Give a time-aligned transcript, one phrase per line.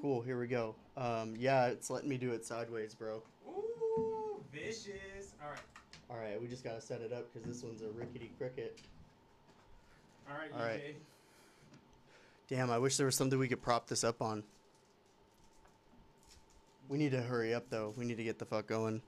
[0.00, 0.74] Cool, here we go.
[0.96, 3.22] Um, yeah, it's letting me do it sideways, bro.
[3.48, 5.34] Ooh, vicious.
[5.42, 5.58] All right,
[6.10, 8.78] All right, we just gotta set it up because this one's a rickety cricket.
[10.28, 10.96] all right, All right.
[12.48, 14.42] Damn, I wish there was something we could prop this up on.
[16.88, 17.94] We need to hurry up though.
[17.96, 19.02] We need to get the fuck going.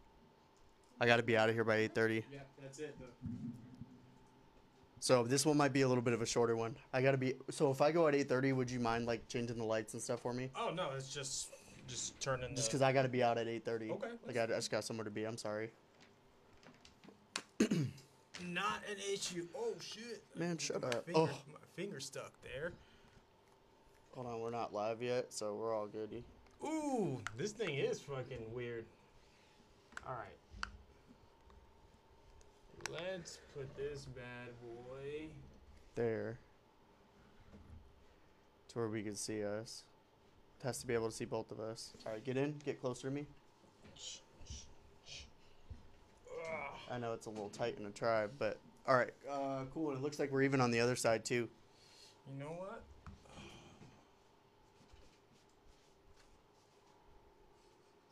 [1.00, 2.22] I gotta be out of here by 8:30.
[2.32, 2.96] Yeah, that's it.
[3.00, 3.06] The,
[5.02, 6.76] So this one might be a little bit of a shorter one.
[6.92, 7.34] I gotta be.
[7.50, 10.20] So if I go at 8:30, would you mind like changing the lights and stuff
[10.20, 10.48] for me?
[10.54, 11.48] oh no, it's just
[11.88, 12.78] just turning Just the.
[12.78, 13.90] because I gotta be out at 8:30.
[13.90, 14.52] Okay, I got.
[14.52, 15.24] I just got somewhere to be.
[15.24, 15.72] I'm sorry.
[17.58, 19.48] Not an issue.
[19.56, 20.22] Oh shit.
[20.36, 21.04] Man, shut my up.
[21.04, 21.26] Finger, Oh.
[21.52, 22.70] My finger stuck there.
[24.14, 26.22] Hold on, we're not live yet, so we're all goody.
[26.64, 28.84] Ooh, this thing is fucking weird.
[30.06, 30.36] All right.
[32.90, 35.28] Let's put this bad boy.
[35.94, 36.38] There.
[38.68, 39.84] To where we can see us.
[40.60, 41.92] It has to be able to see both of us.
[42.06, 42.54] All right, get in.
[42.64, 43.26] Get closer to me.
[46.90, 49.12] I know it's a little tight in the tribe, but all right.
[49.30, 49.92] Uh, cool.
[49.92, 51.48] It looks like we're even on the other side too.
[52.30, 52.82] You know what?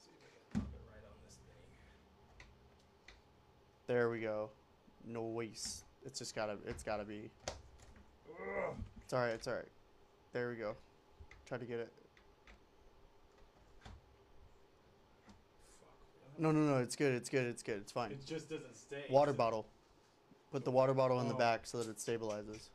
[0.03, 2.35] See if I can pop it right on this thing.
[3.87, 4.51] There we go.
[5.07, 5.85] Noise.
[6.05, 6.57] It's just gotta.
[6.67, 7.31] It's gotta be.
[9.03, 9.31] It's all right.
[9.31, 9.69] It's all right.
[10.33, 10.75] There we go.
[11.47, 11.93] Try to get it.
[16.39, 16.79] No, no, no.
[16.79, 17.13] It's good.
[17.15, 17.47] It's good.
[17.47, 17.79] It's good.
[17.79, 18.13] It's fine.
[18.13, 19.05] It just doesn't stay.
[19.11, 19.67] Water bottle.
[20.53, 21.39] Put the water bottle in the Oh.
[21.39, 22.69] back so that it stabilizes.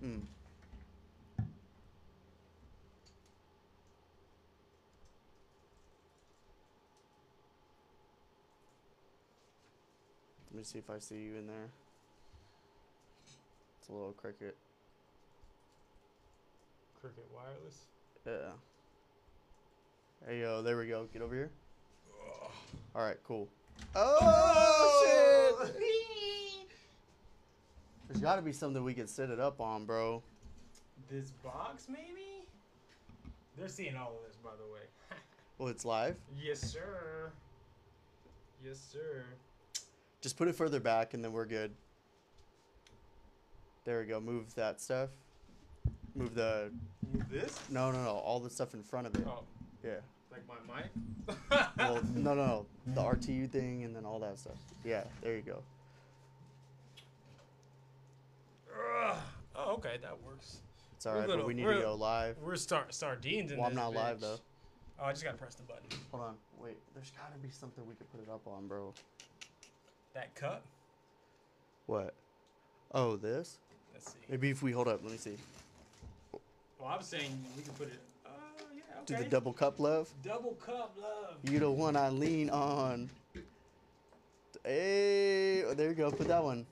[0.00, 0.18] Hmm.
[10.66, 11.68] Let me see if I see you in there.
[13.78, 14.56] It's a little cricket.
[17.00, 17.84] Cricket wireless.
[18.26, 18.50] Yeah.
[20.26, 21.06] Hey yo, there we go.
[21.12, 21.50] Get over here.
[22.10, 22.50] Ugh.
[22.96, 23.46] All right, cool.
[23.94, 25.76] Oh, oh shit!
[28.08, 30.20] There's got to be something we can set it up on, bro.
[31.08, 32.48] This box, maybe?
[33.56, 34.80] They're seeing all of this, by the way.
[35.58, 36.16] Well, it's live.
[36.36, 37.30] yes, sir.
[38.62, 39.24] Yes, sir.
[40.26, 41.70] Just put it further back, and then we're good.
[43.84, 44.18] There we go.
[44.18, 45.10] Move that stuff.
[46.16, 46.72] Move the
[47.14, 47.60] Move this?
[47.70, 48.10] no, no, no.
[48.10, 49.24] All the stuff in front of it.
[49.24, 49.44] Oh,
[49.84, 49.98] Yeah.
[50.32, 51.36] like my mic?
[51.78, 52.66] Well, no, no, no.
[52.88, 54.56] The RTU thing, and then all that stuff.
[54.84, 55.04] Yeah.
[55.22, 55.62] There you go.
[58.74, 59.16] Ugh.
[59.54, 60.58] oh, okay, that works.
[60.96, 62.36] It's all We're right, little- but we need to go live.
[62.42, 63.58] We're star- sardines in this.
[63.58, 64.38] Well, I'm this not live though.
[64.98, 65.84] Oh, I just gotta press the button.
[66.10, 66.34] Hold on.
[66.58, 66.78] Wait.
[66.94, 68.92] There's got to be something we could put it up on, bro.
[70.16, 70.62] That cup?
[71.84, 72.14] What?
[72.94, 73.58] Oh, this?
[73.92, 74.18] Let's see.
[74.30, 75.36] Maybe if we hold up, let me see.
[76.80, 78.00] Well, I'm saying we can put it.
[78.24, 78.30] Oh,
[78.74, 80.08] yeah, Do the double cup love.
[80.24, 81.36] Double cup love.
[81.42, 83.10] You the one I lean on.
[84.64, 86.10] Hey, oh, there you go.
[86.10, 86.64] Put that one.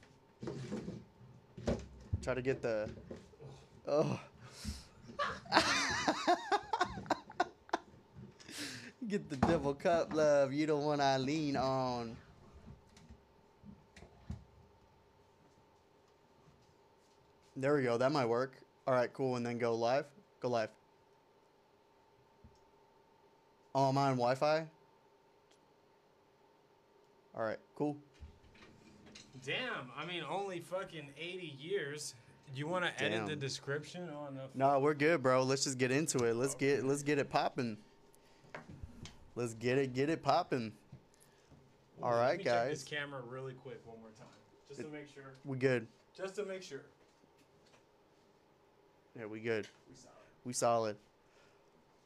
[2.23, 2.89] Try to get the.
[3.87, 4.19] Oh.
[9.07, 10.55] get the double cup love.
[10.55, 12.17] You the one I lean on.
[17.57, 17.97] There we go.
[17.97, 18.57] That might work.
[18.87, 19.37] All right, cool.
[19.37, 20.07] And then go live.
[20.41, 20.71] Go live.
[23.75, 24.67] Oh, am I on Wi-Fi?
[27.37, 27.97] All right, cool.
[29.45, 32.15] Damn, I mean, only fucking 80 years.
[32.53, 34.43] Do you want to edit the description on the.
[34.55, 35.43] No, we're good, bro.
[35.43, 36.37] Let's just get into it.
[36.37, 37.79] Let's get let's get it popping.
[39.35, 40.73] Let's get it get it popping.
[42.03, 44.29] All let right, me check this camera really quick one more time,
[44.69, 45.35] just to make sure.
[45.45, 45.89] We good.
[46.17, 46.83] Just to make sure.
[49.17, 49.69] Yeah, we good.
[49.89, 50.01] We it.
[50.45, 50.97] We solid.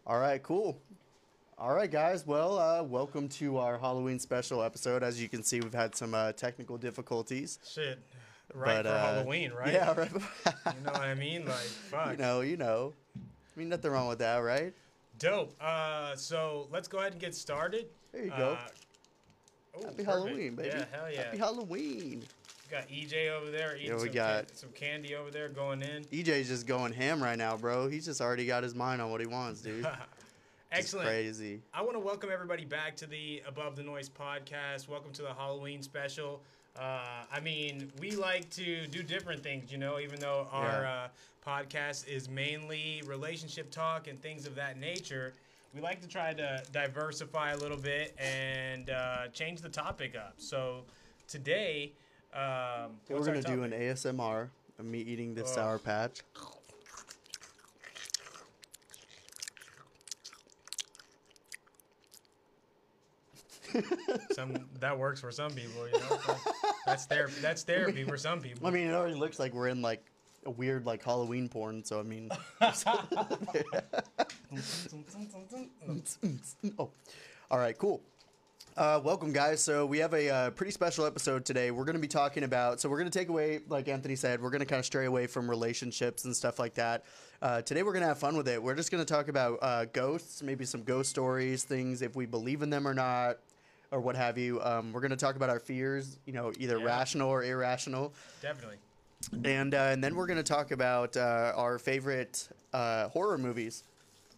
[0.06, 0.78] All right, cool.
[1.56, 2.26] All right, guys.
[2.26, 5.02] Well, uh, welcome to our Halloween special episode.
[5.02, 7.60] As you can see, we've had some uh, technical difficulties.
[7.66, 7.98] Shit.
[8.52, 9.72] Right but, for uh, Halloween, right?
[9.72, 10.10] Yeah, right.
[10.66, 11.46] You know what I mean?
[11.46, 12.10] Like, fuck.
[12.10, 12.92] you know, you know.
[13.16, 14.74] I mean, nothing wrong with that, right?
[15.18, 15.54] Dope.
[15.62, 17.86] Uh, so let's go ahead and get started.
[18.12, 18.58] There you go.
[18.60, 18.68] Uh,
[19.76, 20.08] oh, Happy perfect.
[20.08, 20.68] Halloween, baby.
[20.68, 21.22] Yeah, hell yeah.
[21.22, 22.22] Happy Halloween.
[22.70, 25.82] Got EJ over there eating Yeah, we some, got- can- some candy over there going
[25.82, 26.04] in.
[26.04, 27.88] EJ's just going ham right now, bro.
[27.88, 29.86] He's just already got his mind on what he wants, dude.
[30.72, 31.06] Excellent.
[31.08, 31.62] crazy.
[31.72, 34.86] I want to welcome everybody back to the Above the Noise podcast.
[34.86, 36.42] Welcome to the Halloween special.
[36.78, 41.06] Uh, I mean, we like to do different things, you know, even though our Yeah.
[41.06, 41.08] uh,
[41.46, 45.32] podcast is mainly relationship talk and things of that nature.
[45.74, 50.34] We like to try to diversify a little bit and uh, change the topic up.
[50.36, 50.82] So
[51.26, 51.92] today,
[52.34, 54.48] um, we're gonna do an ASMR
[54.78, 55.56] of me eating this oh.
[55.56, 56.22] sour patch.
[64.32, 66.18] some that works for some people, you know.
[66.86, 67.34] that's therapy.
[67.40, 68.66] That's therapy for some people.
[68.66, 70.04] I mean, it already looks like we're in like
[70.46, 71.84] a weird like Halloween porn.
[71.84, 72.30] So I mean.
[76.78, 76.90] oh,
[77.50, 78.00] all right, cool.
[78.78, 79.60] Uh, welcome, guys.
[79.60, 81.72] So we have a uh, pretty special episode today.
[81.72, 82.80] We're going to be talking about.
[82.80, 85.06] So we're going to take away, like Anthony said, we're going to kind of stray
[85.06, 87.04] away from relationships and stuff like that.
[87.42, 88.62] Uh, today we're going to have fun with it.
[88.62, 92.24] We're just going to talk about uh, ghosts, maybe some ghost stories, things if we
[92.24, 93.38] believe in them or not,
[93.90, 94.62] or what have you.
[94.62, 96.84] Um, we're going to talk about our fears, you know, either Yeah.
[96.84, 98.76] rational or irrational, Definitely.
[99.44, 103.82] and uh, and then we're going to talk about uh, our favorite uh, horror movies.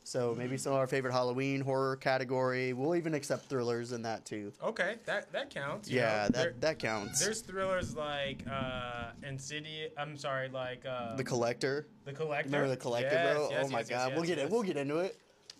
[0.03, 2.73] So maybe some of our favorite Halloween horror category.
[2.73, 4.53] We'll even accept thrillers in that too.
[4.63, 5.89] Okay, that that counts.
[5.89, 6.11] Yeah, know.
[6.11, 7.21] that There- that counts.
[7.21, 9.93] There's thrillers like uh, Insidious.
[9.99, 11.87] I'm sorry, like uh, The Collector.
[12.05, 12.49] the Collector.
[12.49, 13.49] Remember the Collector, Yes, bro?
[13.51, 14.51] yes, oh my yes, yes, god, we'll get it.
[14.51, 15.17] We'll get into it.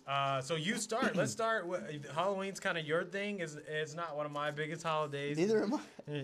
[0.07, 1.15] Uh, so you start.
[1.15, 1.67] Let's start.
[1.67, 3.39] With, Halloween's kind of your thing.
[3.39, 5.37] Is it's not one of my biggest holidays.
[5.37, 5.79] Neither am I.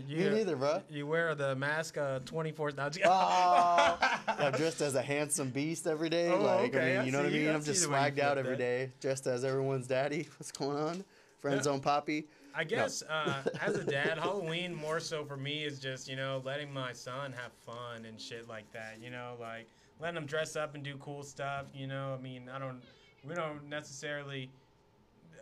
[0.08, 0.82] You, neither, bro.
[0.90, 2.72] You wear the mask uh, 24.
[2.72, 3.98] Now, Oh,
[4.28, 6.30] I'm dressed as a handsome beast every day.
[6.30, 7.50] Oh, like, okay, I mean, you know what I mean?
[7.50, 8.58] I'm just see the way you swagged out every that.
[8.58, 10.28] day, dressed as everyone's daddy.
[10.38, 11.04] What's going on?
[11.40, 11.78] Friend Yeah.
[11.80, 12.26] poppy.
[12.56, 16.42] I guess uh, as a dad, Halloween more so for me is just you know
[16.44, 18.98] letting my son have fun and shit like that.
[19.02, 19.68] You know, like
[20.02, 21.66] letting him dress up and do cool stuff.
[21.76, 22.82] You know, I mean, I don't,
[23.24, 24.50] we don't necessarily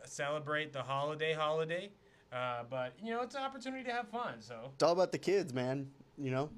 [0.06, 1.90] celebrate the holiday holiday,
[2.32, 4.36] uh, but you know, it's an opportunity to have fun.
[4.40, 5.88] So It's all about the kids, man.
[6.18, 6.50] You know?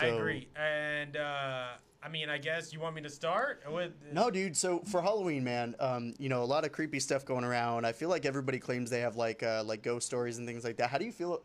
[0.00, 1.68] I agree, and uh,
[2.02, 4.56] I mean, I guess you want me to start with No, dude.
[4.56, 7.84] So for Halloween, man, um, you know, a lot of creepy stuff going around.
[7.84, 10.76] I feel like everybody claims they have like uh, like ghost stories and things like
[10.76, 10.90] that.
[10.90, 11.42] How do you feel?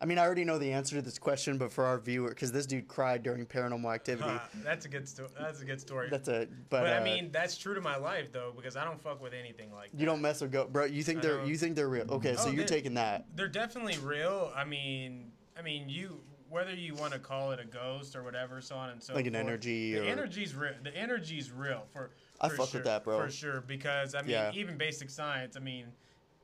[0.00, 2.52] I mean, I already know the answer to this question, but for our viewer, because
[2.52, 4.28] this dude cried during Paranormal Activity.
[4.28, 5.30] Uh, that's a good story.
[5.40, 6.08] That's a good story.
[6.10, 6.46] That's a.
[6.68, 9.22] But, but uh, I mean, that's true to my life though, because I don't fuck
[9.22, 9.98] with anything like that.
[9.98, 10.84] you don't mess with ghosts, bro.
[10.84, 11.48] You think I they're don't.
[11.48, 12.06] you think they're real?
[12.10, 13.24] Okay, so Oh, you're they- taking that.
[13.36, 14.52] they're definitely real.
[14.54, 16.20] I mean, I mean, you
[16.50, 19.16] whether you want to call it a ghost or whatever, so on and so forth.
[19.24, 20.72] Like an energy The or- energy's real.
[20.82, 22.10] The energy's real for.
[22.38, 23.18] I for fuck with sure, that, bro.
[23.18, 24.52] For sure, because I mean, Yeah.
[24.54, 25.56] even basic science.
[25.56, 25.86] I mean,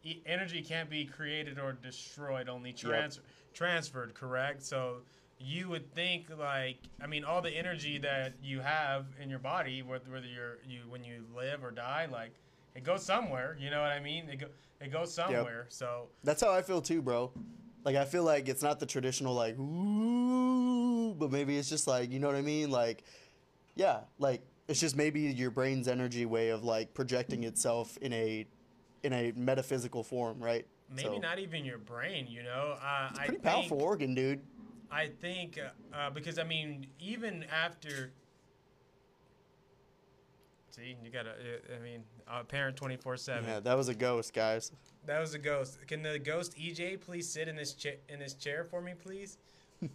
[0.02, 3.20] e- energy can't be created or destroyed, only trans-
[3.54, 4.14] transferred.
[4.14, 4.62] Correct.
[4.62, 4.98] So.
[5.44, 9.82] You would think like I mean all the energy that you have in your body
[9.82, 12.30] whether whether you're you when you live or die like
[12.76, 14.46] it goes somewhere you know what I mean it go
[14.80, 17.32] it goes somewhere so That's how I feel too, bro.
[17.84, 22.12] Like I feel like it's not the traditional like ooh, but maybe it's just like
[22.12, 22.70] you know what I mean.
[22.70, 23.02] Like,
[23.74, 28.46] yeah, like it's just maybe your brain's energy way of like projecting itself in a
[29.02, 30.66] in a metaphysical form, right?
[30.90, 32.76] Maybe So, not even your brain, you know.
[32.82, 34.40] Uh, I Pretty think, powerful organ, dude.
[34.90, 38.12] I think uh, uh, because I mean, even after.
[40.70, 41.30] See, you gotta.
[41.30, 43.44] uh, I mean, uh, parent twenty four seven.
[43.48, 44.72] Yeah, that was a ghost, guys.
[45.06, 45.78] That was a ghost.
[45.86, 49.38] Can the ghost EJ please sit in this chair in this chair for me, please?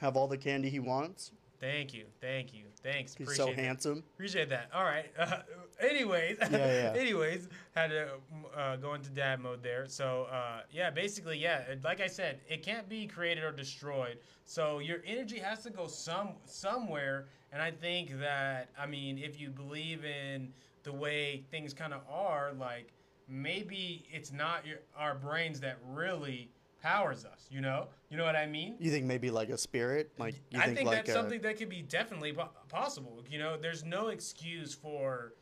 [0.00, 1.32] Have all the candy he wants.
[1.60, 3.14] Thank you, thank you, thanks.
[3.14, 3.58] He's Appreciate so that.
[3.58, 4.04] handsome.
[4.14, 4.70] Appreciate that.
[4.72, 5.06] All right.
[5.18, 5.38] Uh,
[5.80, 6.92] anyways, yeah.
[6.96, 8.08] anyways, had to
[8.56, 9.88] uh, go into dad mode there.
[9.88, 11.62] So uh, yeah, basically, yeah.
[11.82, 14.18] Like I said, it can't be created or destroyed.
[14.44, 17.26] So your energy has to go some somewhere.
[17.52, 22.02] And I think that I mean, if you believe in the way things kind of
[22.08, 22.92] are, like
[23.28, 26.50] maybe it's not your our brains that really
[26.84, 27.48] powers us.
[27.50, 28.76] You know, you know what I mean?
[28.78, 30.12] You think maybe like a spirit?
[30.18, 33.24] Like you I think, think like that's a, something that could be definitely po- possible.
[33.30, 35.32] You know, there's no excuse for.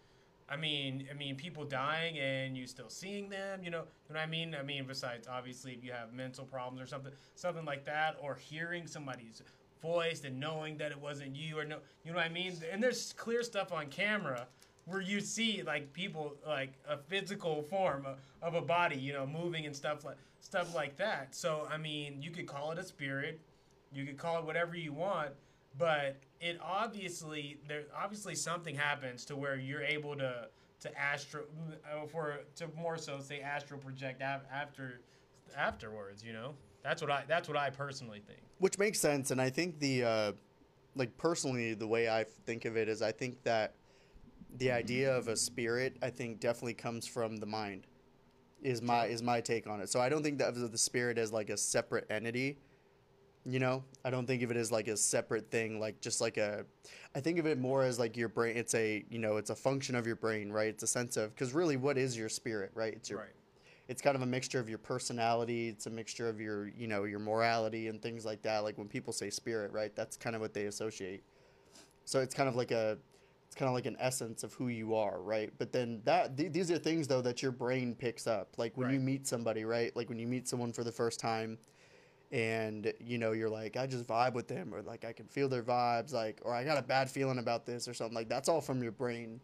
[0.48, 3.64] I mean, I mean, people dying and you still seeing them.
[3.64, 4.54] You know, you know what I mean.
[4.54, 8.36] I mean, besides obviously if you have mental problems or something, something like that, or
[8.36, 9.42] hearing somebody's
[9.80, 12.54] voice and knowing that it wasn't you, or no, you know what I mean.
[12.70, 14.46] And there's clear stuff on camera
[14.86, 19.26] where you see like people like a physical form of, of a body, you know,
[19.26, 21.34] moving and stuff like stuff like that.
[21.34, 23.40] So I mean, you could call it a spirit,
[23.92, 25.30] you could call it whatever you want,
[25.78, 30.48] but it obviously there obviously something happens to where you're able to
[30.80, 31.42] to astro
[31.86, 35.00] uh, for to more so say astral project after
[35.56, 36.24] afterwards.
[36.24, 38.40] You know, that's what I that's what I personally think.
[38.58, 40.32] which makes sense and i think the uh
[40.94, 43.74] like personally the way i think of it is i think that
[44.58, 47.86] the idea of a spirit i think definitely comes from the mind
[48.62, 49.88] is my is my take on it.
[49.88, 52.58] So i don't think that of the spirit as like a separate entity
[53.44, 53.82] you know?
[54.04, 56.64] I don't think of it as like a separate thing like just like a
[57.14, 59.54] i think of it more as like your brain it's a you know it's a
[59.56, 60.68] function of your brain right?
[60.68, 62.92] It's a sense of because really what is your spirit right?
[62.94, 63.30] It's your Right.
[63.88, 67.02] it's kind of a mixture of your personality it's a mixture of your you know
[67.04, 68.58] your morality and things like that.
[68.62, 71.24] Like when people say spirit right that's kind of what they associate.
[72.04, 72.96] So it's kind of like a
[73.52, 75.52] it's kind of like an essence of who you are, right?
[75.58, 78.48] But then that th- these are things though that your brain picks up.
[78.56, 79.94] Like when you meet somebody, right?
[79.94, 81.58] Like when you meet someone for the first time
[82.30, 85.50] and you know you're like I just vibe with them or like I can feel
[85.50, 88.48] their vibes like or I got a bad feeling about this or something like that's
[88.48, 89.38] all from your brain.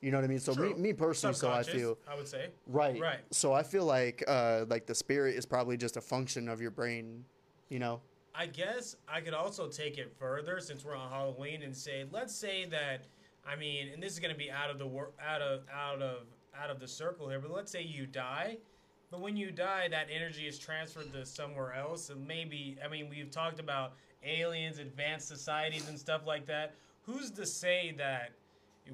[0.00, 0.40] You know what I mean?
[0.40, 2.48] So me, me personally, so I feel I would say.
[2.66, 3.00] right.
[3.00, 3.20] Right.
[3.30, 6.72] So I feel like uh, like the spirit is probably just a function of your
[6.72, 7.24] brain.
[7.68, 8.00] You know?
[8.38, 12.34] I guess I could also take it further since we're on Halloween and say, let's
[12.34, 13.06] say that,
[13.46, 16.02] I mean, and this is going to be out of the wor- out of out
[16.02, 16.26] of
[16.58, 18.58] out of the circle here, but let's say you die,
[19.10, 23.08] but when you die, that energy is transferred to somewhere else, and maybe, I mean,
[23.08, 23.92] we've talked about
[24.24, 26.74] aliens, advanced societies, and stuff like that.
[27.02, 28.32] Who's to say that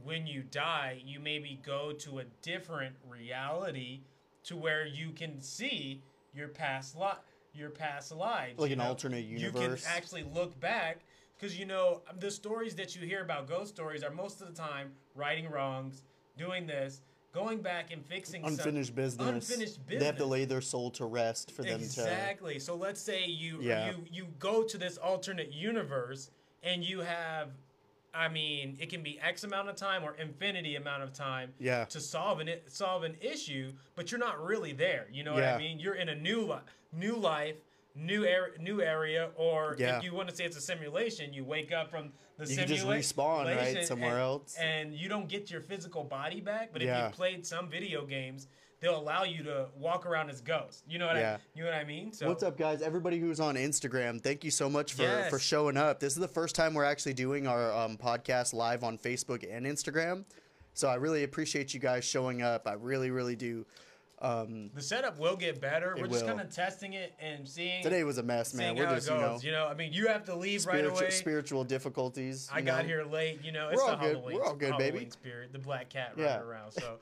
[0.05, 4.01] when you die, you maybe go to a different reality
[4.45, 6.03] to where you can see
[6.35, 7.09] your past li-
[7.55, 8.85] your past lives, Like an know?
[8.85, 9.81] alternate universe.
[9.81, 10.99] You can actually look back
[11.39, 14.49] because you know um, the stories that you hear about ghost stories are most of
[14.49, 16.03] the time righting wrongs,
[16.39, 17.01] doing this,
[17.33, 19.51] going back and fixing some- Unfinished business.
[19.51, 21.85] Unfinished They have to lay their soul to rest for them to.
[21.85, 22.59] Exactly.
[22.59, 23.91] So let's say you Yeah.
[23.91, 26.31] you you go to this alternate universe
[26.63, 27.51] and you have
[28.15, 31.87] I mean, it can be X amount of time or infinity amount of time Yeah.
[31.87, 35.09] to solve an solve an issue, but you're not really there.
[35.11, 35.81] You know what I mean?
[35.81, 36.59] You're in a new li-
[36.93, 37.57] new life,
[37.95, 39.99] new area, new area, or Yeah.
[39.99, 42.67] if you want to say it's a simulation, you wake up from the You can
[42.69, 44.57] just respawn, right, somewhere and- else.
[44.59, 46.73] and you don't get your physical body back.
[46.73, 47.09] But if Yeah.
[47.09, 48.49] you played some video games,
[48.81, 50.83] they'll allow you to walk around as ghosts.
[50.89, 51.37] You know what Yeah.
[51.37, 52.13] I you know what I mean?
[52.13, 52.83] So What's up, guys?
[52.83, 55.31] Everybody who's on Instagram, thank you so much for, Yes.
[55.31, 56.01] for showing up.
[56.01, 59.67] This is the first time we're actually doing our um, podcast live on Facebook and
[59.67, 60.25] Instagram.
[60.75, 62.67] So I really appreciate you guys showing up.
[62.67, 63.67] I really, really do.
[64.23, 65.97] Um, The setup will get better.
[65.99, 66.29] We're just will.
[66.37, 68.77] kind of testing it and seeing today was a mess, man.
[68.77, 69.39] We're just, you know.
[69.43, 71.11] You know, I mean, you have to leave right away.
[71.11, 72.49] spiritual difficulties.
[72.53, 73.41] I you got here late.
[73.45, 74.17] You know, it's We're the all good.
[74.17, 74.37] Halloween.
[74.37, 75.11] We're all good, Halloween baby.
[75.11, 76.37] spirit, the black cat Yeah.
[76.37, 76.71] running around.
[76.73, 76.99] So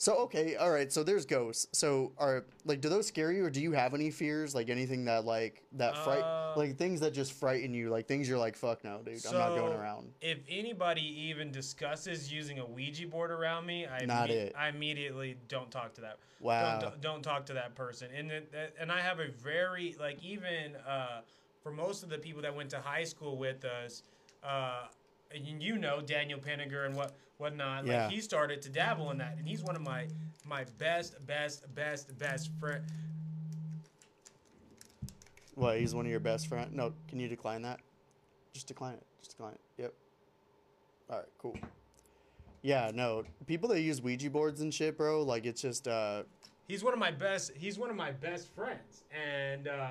[0.00, 0.90] So okay, all right.
[0.90, 1.78] So there's ghosts.
[1.78, 4.54] So are like, do those scare you, or do you have any fears?
[4.54, 8.26] Like anything that like that fright, Uh, like things that just frighten you, like things
[8.26, 10.10] you're like, fuck no, dude, I'm not going around.
[10.22, 14.54] If anybody even discusses using a Ouija board around me, I Not imme- it.
[14.56, 16.16] I immediately don't talk to that.
[16.40, 16.78] Wow.
[16.80, 18.08] Don't, don't talk to that person.
[18.16, 21.20] And it, and I have a very like even uh,
[21.62, 24.02] for most of the people that went to high school with us,
[24.42, 24.86] uh,
[25.34, 27.86] and you know Daniel Penninger and what whatnot.
[27.86, 28.04] Yeah.
[28.04, 30.06] Like he started to dabble in that, and he's one of my
[30.44, 32.84] my best best best best friend.
[35.54, 35.78] What?
[35.78, 36.72] He's one of your best friend?
[36.72, 37.80] No, can you decline that?
[38.52, 39.06] Just decline it.
[39.20, 39.60] Just decline it.
[39.82, 39.94] Yep.
[41.10, 41.26] All right.
[41.38, 41.56] Cool.
[42.62, 42.90] Yeah.
[42.94, 43.24] No.
[43.46, 45.22] People that use Ouija boards and shit, bro.
[45.22, 45.88] Like it's just.
[45.88, 46.22] uh
[46.68, 49.90] he's one of my best he's one of my best friends and uh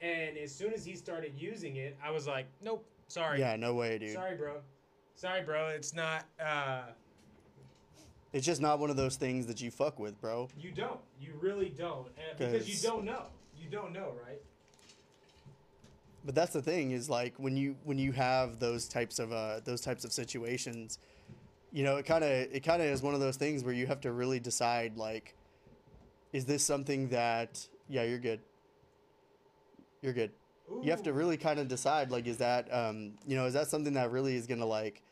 [0.00, 3.56] and as soon as he started using it i was like nope sorry Yeah.
[3.56, 4.12] No way, dude.
[4.12, 4.58] sorry bro
[5.16, 6.82] sorry bro it's not uh
[8.32, 10.48] It's just not one of those things that you fuck with, bro.
[10.58, 13.24] you don't you really don't and because you don't know
[13.58, 14.40] you don't know right
[16.24, 19.60] But that's the thing is like when you when you have those types of uh
[19.64, 20.98] those types of situations,
[21.72, 23.86] you know, it kind of it kind of is one of those things where you
[23.86, 25.34] have to really decide like
[26.32, 28.40] is this something that yeah, you're good.
[30.02, 30.32] You're good.
[30.82, 33.68] You have to really kind of decide like is that um you know, is that
[33.68, 35.02] something that really is going to like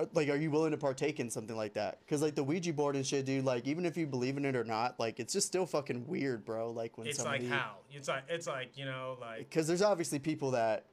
[0.00, 1.98] Uh, like are you willing to partake in something like that?
[2.00, 4.56] Because like the ouija board and shit dude like even if you believe in it
[4.56, 7.76] or not like it's just still fucking weird bro like when it's somebody like how?
[7.92, 10.86] It's like it's like you know like because there's obviously people that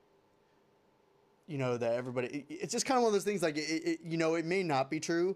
[1.48, 3.62] you know that everybody it- it's just kind of one of those things like it,
[3.62, 5.36] it, you know it may not be true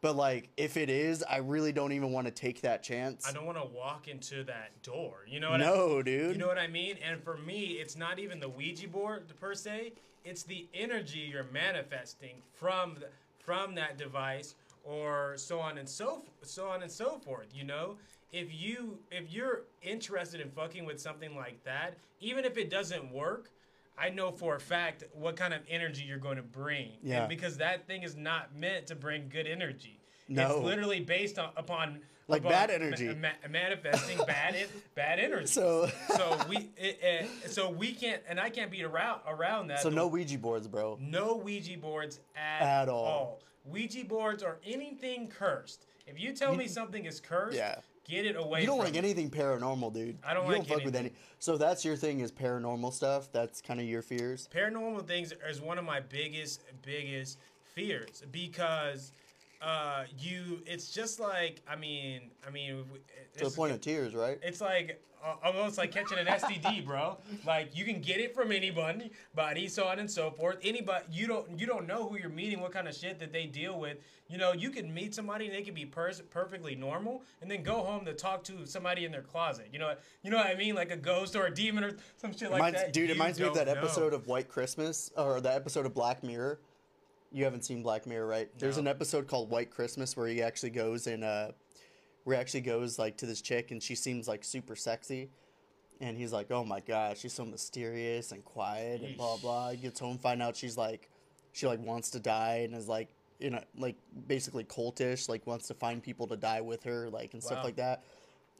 [0.00, 3.32] but like if it is i really don't even want to take that chance i
[3.32, 6.46] don't want to walk into that door you know what I, no dude You know
[6.46, 6.96] what I mean?
[7.08, 9.92] And for me, it's not even the Ouija board per se.
[10.24, 16.22] It's the energy you're manifesting from the, from that device, or so on and so
[16.42, 17.48] so on and so forth.
[17.54, 17.96] You know,
[18.32, 23.10] if you if you're interested in fucking with something like that, even if it doesn't
[23.12, 23.50] work.
[23.98, 26.92] I know for a fact what kind of energy you're going to bring.
[27.02, 27.26] And Yeah.
[27.26, 30.00] because that thing is not meant to bring good energy.
[30.28, 30.56] No.
[30.56, 33.06] It's literally based on, upon Like upon bad energy.
[33.08, 38.20] ma- ma- manifesting bad en- bad energy so so we it, it, so we can't
[38.28, 39.80] and I can't be around around that.
[39.80, 43.40] so no ouija boards bro no Ouija boards at, At all.
[43.64, 45.86] Ouija boards or anything cursed.
[46.08, 47.76] If you tell me something is cursed, Yeah.
[48.08, 48.60] Get it away.
[48.60, 51.56] you don't like anything paranormal dude I don't you like don't fuck with any so
[51.56, 55.78] that's your thing is paranormal stuff that's kind of your fears Paranormal things is one
[55.78, 57.38] of my biggest biggest
[57.74, 59.12] fears because
[59.62, 60.62] uh, you.
[60.66, 62.84] It's just like I mean, I mean,
[63.38, 64.38] to the point of tears, right?
[64.42, 65.02] It's like
[65.44, 67.18] almost like catching an STD, bro.
[67.46, 70.56] Like you can get it from anybody, body, so on and so forth.
[70.62, 73.46] Anybody, you don't you don't know who you're meeting, what kind of shit that they
[73.46, 73.98] deal with.
[74.28, 77.62] You know, you can meet somebody and they can be pers- perfectly normal, and then
[77.62, 79.68] go home to talk to somebody in their closet.
[79.72, 82.32] You know, you know what I mean, like a ghost or a demon or some
[82.32, 82.92] shit like Reminds- that.
[82.92, 83.74] dude, it reminds me of that know.
[83.74, 86.58] episode of White Christmas or that episode of Black Mirror.
[87.32, 88.48] You haven't seen Black Mirror, right?
[88.58, 91.52] There's an episode called White Christmas where he actually goes and uh
[92.26, 95.30] where he actually goes like to this chick and she seems like super sexy.
[96.00, 99.76] And he's like, "Oh my god, she's so mysterious and quiet and blah blah." He
[99.76, 101.08] gets home, find out she's like,
[101.52, 103.94] she like wants to die and is like, you know, like
[104.26, 107.76] basically cultish, like wants to find people to die with her, like and stuff like
[107.76, 108.02] that.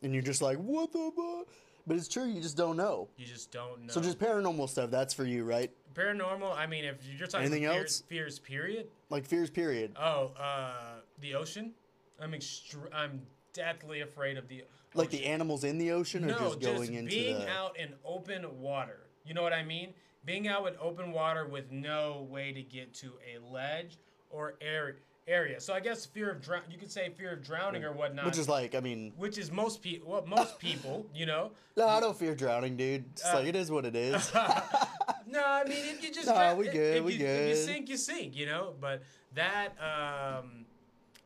[0.03, 1.49] And you're just like, "What the?" Fuck?
[1.89, 3.09] But it's true, you just don't know.
[3.17, 3.93] You just don't know.
[3.93, 5.71] So just paranormal stuff, that's for you, right?
[5.95, 6.57] paranormal.
[6.57, 8.03] I mean, if you're talking Anything fears, else?
[8.09, 8.87] fears, period.
[9.11, 9.97] Like fears, period.
[10.01, 11.73] Oh, uh, the ocean.
[12.21, 13.23] I'm extre- I'm
[13.57, 14.65] deathly afraid of the.
[14.95, 17.49] Like the animals in the ocean, or no, just going into being the.
[17.51, 19.01] out in open water.
[19.25, 19.93] You know what I mean?
[20.25, 23.99] Being out in open water with no way to get to a ledge
[24.31, 24.95] or area.
[25.29, 25.61] Area.
[25.61, 26.63] So I guess fear of drown.
[26.71, 28.27] You could say fear of drowning or whatnot.
[28.27, 30.09] Which is like, I mean, which is most people.
[30.13, 31.51] Well, most people, you know.
[31.77, 33.07] no, I don't fear drowning, dude.
[33.11, 34.33] It's Uh, like it is what it is.
[35.27, 37.89] no, I mean if you just dra- we good, If we you, If you sink,
[37.89, 38.37] you sink.
[38.37, 38.75] You know.
[38.81, 39.03] But
[39.35, 40.66] that, um,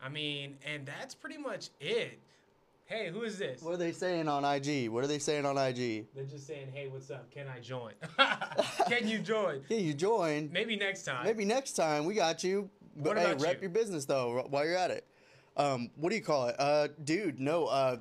[0.03, 2.19] I mean, and that's pretty much it.
[2.87, 3.63] Hey, who is this?
[3.63, 4.89] what are they saying on IG?
[4.89, 6.07] What are they saying on IG?
[6.13, 7.31] They're just saying, "Hey, what's up?
[7.31, 7.93] Can I join?
[8.89, 9.61] Can you join?
[9.69, 10.51] Can you join.
[10.53, 12.69] Maybe next time." Maybe next time we got you.
[12.97, 13.63] But hey, about rep you?
[13.63, 15.07] your business though while you're at it.
[15.57, 16.57] Um, what do you call it?
[16.59, 17.67] Uh, dude, no.
[17.67, 17.99] Uh,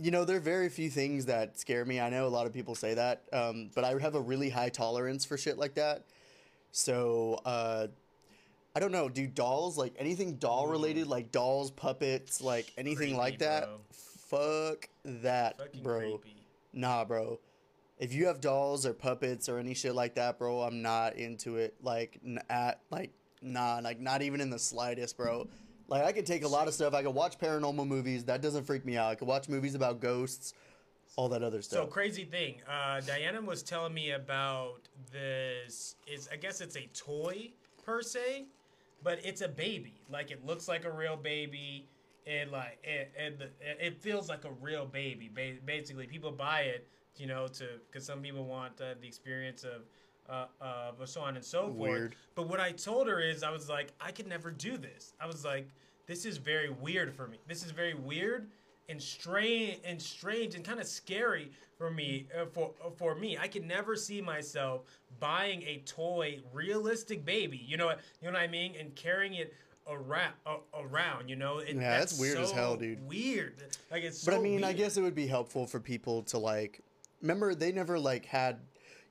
[0.00, 2.00] you know, there are very few things that scare me.
[2.00, 4.68] I know a lot of people say that, um, but I have a really high
[4.68, 6.04] tolerance for shit like that.
[6.70, 7.88] So, uh,
[8.78, 9.08] I don't know.
[9.08, 13.64] Do dolls like anything doll related, like dolls, puppets, like anything Creepy, like that?
[13.64, 13.80] bro.
[13.90, 16.18] Fuck that, Fucking bro.
[16.18, 16.36] creepy.
[16.72, 17.40] Nah, bro.
[17.98, 21.56] If you have dolls or puppets or any shit like that, bro, I'm not into
[21.56, 21.74] it.
[21.82, 23.10] Like, n- at like,
[23.42, 25.48] nah, like not even in the slightest, bro.
[25.88, 26.94] Like, I could take a lot of stuff.
[26.94, 28.26] I could watch paranormal movies.
[28.26, 29.10] That doesn't freak me out.
[29.10, 30.54] I could watch movies about ghosts,
[31.16, 31.80] all that other stuff.
[31.80, 32.60] So crazy thing.
[32.70, 35.96] Uh, Diana was telling me about this.
[36.06, 37.50] Is I guess it's a toy
[37.84, 38.44] per se,
[39.02, 40.00] but it's a baby.
[40.10, 41.88] Like it looks like a real baby.
[42.26, 45.30] And like it, and the, it feels like a real baby.
[45.64, 49.82] Basically, people buy it, you know, to because some people want uh, the experience of.
[50.28, 51.78] Uh, of so on and so forth.
[51.78, 52.16] Weird.
[52.34, 55.14] But what I told her is, I was like, I could never do this.
[55.18, 55.68] I was like,
[56.06, 57.38] this is very weird for me.
[57.48, 58.48] This is very weird
[58.88, 62.26] and strange and strange and kind of scary for me.
[62.36, 64.82] Uh, for uh, for me, I could never see myself
[65.20, 67.58] buying a toy, realistic baby.
[67.66, 68.00] You know what?
[68.20, 68.74] You know what I mean?
[68.78, 69.54] And carrying it
[69.88, 71.28] around uh, around.
[71.28, 71.60] You know?
[71.60, 73.06] Yeah, that's weird as hell, dude.
[73.06, 73.54] Weird.
[73.90, 74.24] Like it's.
[74.24, 76.80] but I so mean, I guess it would be helpful for people to like.
[77.22, 78.58] Remember, they never like had.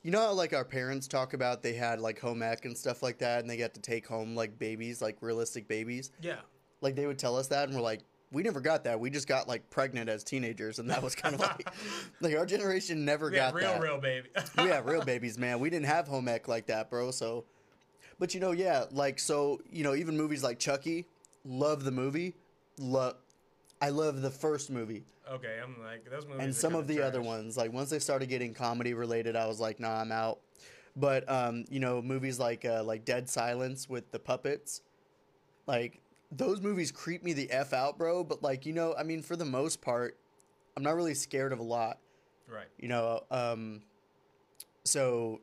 [0.04, 3.04] You know how like our parents talk about they had like home ec and stuff
[3.04, 6.12] like that, and they got to take home like babies, like realistic babies.
[6.22, 6.38] Yeah.
[6.82, 9.00] like they would tell us that and we're like we never got that.
[9.00, 11.68] We just got like pregnant as teenagers and that was kind of like
[12.22, 13.82] like our generation never got real, that.
[13.82, 14.30] real baby.
[14.58, 15.60] we have real babies man.
[15.60, 17.46] We didn't have home ec like that bro so
[18.20, 21.06] but you know yeah like so you know even movies like chucky
[21.46, 22.36] love the movie
[22.78, 23.16] love
[23.82, 25.04] i love the first movie.
[25.30, 26.42] Okay, I'm like those movies.
[26.42, 29.60] and some of the other ones like once they started getting comedy related i was
[29.60, 30.40] like nah i'm out.
[30.96, 34.82] But um you know movies like uh like dead silence with the puppets
[35.68, 39.22] like those movies creep me the f out bro but like you know i mean
[39.22, 40.18] for the most part
[40.76, 42.00] i'm not really scared of a lot
[42.50, 42.68] Right.
[42.78, 43.82] you know um
[44.84, 45.42] so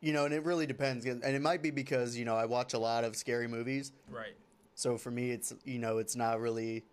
[0.00, 2.74] you know and it really depends and it might be because you know i watch
[2.74, 4.34] a lot of scary movies Right.
[4.74, 6.84] so for me, it's you know, it's not really,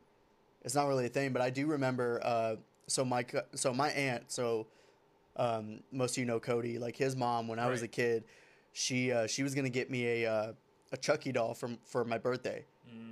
[0.64, 1.34] it's not really a thing.
[1.34, 2.20] But I do remember.
[2.24, 2.56] Uh,
[2.88, 3.26] so my
[3.56, 4.32] so my aunt.
[4.32, 4.68] So
[5.36, 6.80] um, most of you know Cody.
[6.80, 8.24] Like his mom, when I was a kid,
[8.72, 10.54] she uh, she was gonna get me a uh,
[10.92, 12.66] a Chucky doll from for my birthday,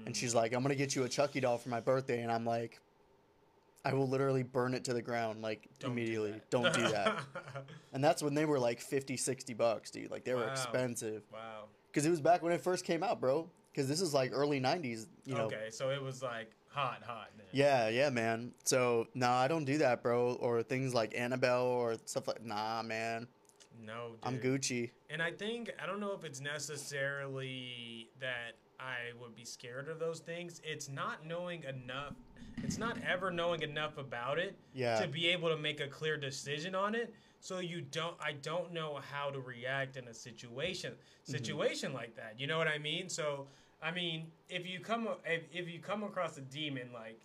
[0.05, 2.45] and she's like, "I'm gonna get you a Chucky doll for my birthday," and I'm
[2.45, 2.79] like.
[3.85, 6.31] I will literally burn it to the ground like Don't immediately.
[6.33, 6.49] that.
[6.49, 7.17] Don't do that.
[7.93, 10.11] and that's when they were like 50, 60 bucks, dude.
[10.11, 10.51] Like they were Wow.
[10.51, 11.23] expensive.
[11.31, 11.63] wow.
[11.93, 13.49] Cuz it was back when it first came out, bro.
[13.73, 15.45] Cuz this is like early 90s, you know.
[15.45, 17.29] okay, so it was like hot, hot.
[17.37, 17.45] Then.
[17.53, 18.53] Yeah, yeah, man.
[18.65, 20.33] So no, I don't do that, bro.
[20.33, 22.43] Or things like Annabelle or stuff like.
[22.43, 23.29] Nah, man.
[23.85, 24.19] No, dude.
[24.23, 24.91] I'm Gucci.
[25.09, 29.99] And I think I don't know if it's necessarily that I would be scared of
[29.99, 30.61] those things.
[30.63, 32.13] It's not knowing enough.
[32.63, 34.99] It's not ever knowing enough about it Yeah.
[34.99, 37.13] to be able to make a clear decision on it.
[37.41, 38.15] So you don't.
[38.21, 41.31] I don't know how to react in a situation Mm-hmm.
[41.31, 42.35] situation like that.
[42.39, 43.07] You know what I mean?
[43.09, 43.47] So
[43.81, 47.19] I mean, if you come if, if you come across a demon, like,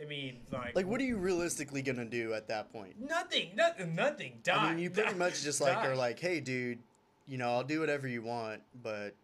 [0.00, 2.98] I mean, like, Like, what are you realistically gonna do at that point?
[3.00, 4.40] nothing, nothing, nothing.
[4.42, 4.54] Die.
[4.54, 5.86] I mean, you pretty die, much just like die.
[5.88, 6.78] are like, hey, dude,
[7.26, 9.14] you know, I'll do whatever you want, but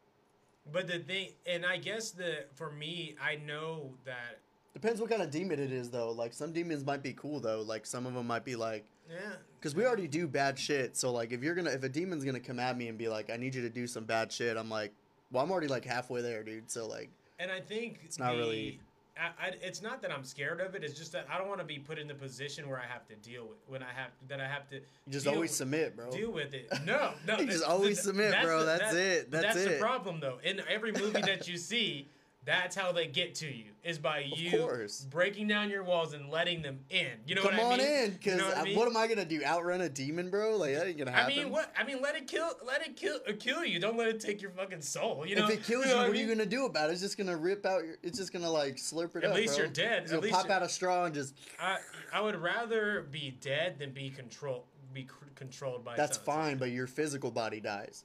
[0.73, 4.39] But the thing, and I guess the for me, I know that.
[4.75, 6.11] depends what kind of demon it is, though.
[6.11, 7.63] Like, some demons might be cool, though.
[7.63, 9.37] Like, some of them might be like, Yeah.
[9.59, 10.97] because we already do bad shit.
[10.97, 13.31] So, like, if you're gonna, if a demon's gonna come at me and be like,
[13.31, 14.93] I need you to do some bad shit, I'm like,
[15.31, 16.71] well, I'm already like halfway there, dude.
[16.71, 17.09] So, like,
[17.39, 18.81] And I think It's not the- really-
[19.19, 20.85] I, I, it's not that I'm scared of it.
[20.85, 23.07] It's just that I don't want to be put in the position where I have
[23.09, 25.97] to deal with when I have that I have to you just always with- submit,
[25.97, 26.11] bro.
[26.11, 26.71] deal with it.
[26.85, 28.61] No, no, You just always that's- submit, bro.
[28.61, 29.31] the- That's that- it.
[29.31, 29.81] That's the it.
[29.81, 30.39] problem, though.
[30.45, 32.09] In every movie that you see,
[32.47, 35.07] that's how they get to you is by you course.
[35.11, 37.09] breaking down your walls and letting them in.
[37.27, 37.71] You know Come what I mean?
[37.71, 38.05] Come on mean?
[38.05, 39.45] in, You because know what I what, am I gonna do?
[39.45, 40.57] Outrun a demon, bro?
[40.57, 41.33] Like that ain't gonna happen.
[41.33, 41.73] I mean, what?
[41.77, 42.49] I mean, let it kill.
[42.65, 43.19] Let it kill.
[43.29, 43.81] Uh, kill you.
[43.81, 45.27] Don't let it take your fucking soul.
[45.27, 45.45] You know.
[45.49, 46.93] if it kills know you, I what are you gonna do about it?
[46.93, 47.97] It's just gonna rip out your.
[48.03, 49.37] It's just gonna like slurp it At up.
[49.37, 49.65] least bro.
[49.65, 50.05] you're dead.
[50.05, 51.35] It's At least pop out a straw and just.
[51.61, 51.79] I
[52.13, 54.65] I would rather be dead than be controlled.
[54.93, 55.97] Be cr- controlled by.
[55.97, 58.05] That's fine, but your physical body dies.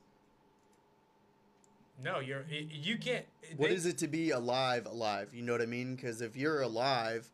[2.04, 3.26] No, you're you can't.
[3.58, 4.86] What they- is it to be alive?
[4.86, 5.96] Alive, you know what I mean?
[5.96, 7.30] Because if you're alive,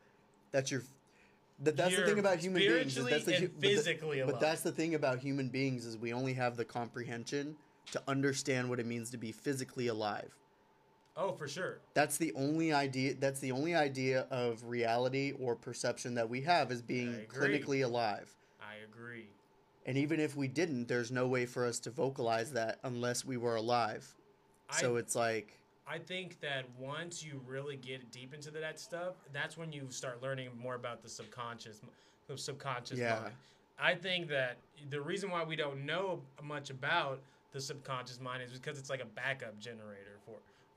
[0.51, 0.84] that's your.
[1.60, 2.93] That, that's the You're thing about human beings.
[2.93, 6.13] That's the, and hu- but the- But that's the thing about human beings is we
[6.13, 7.56] only have the comprehension
[7.91, 10.36] to understand what it means to be physically alive.
[11.15, 11.80] Oh, for sure.
[11.95, 13.15] That's the only idea.
[13.15, 18.32] That's the only idea of reality or perception that we have is being clinically alive.
[18.62, 19.30] I agree.
[19.88, 23.38] And even if we didn't, there's no way for us to vocalize that unless we
[23.38, 24.13] were alive.
[24.71, 29.15] So I, it's like, I think that once you really get deep into that stuff,
[29.34, 31.82] that's when you start learning more about the subconscious,
[32.27, 33.19] the subconscious Yeah.
[33.21, 33.34] mind.
[33.80, 34.58] I think that
[34.89, 37.21] the reason why we don't know much about
[37.53, 40.16] the subconscious mind is because it's like a backup generator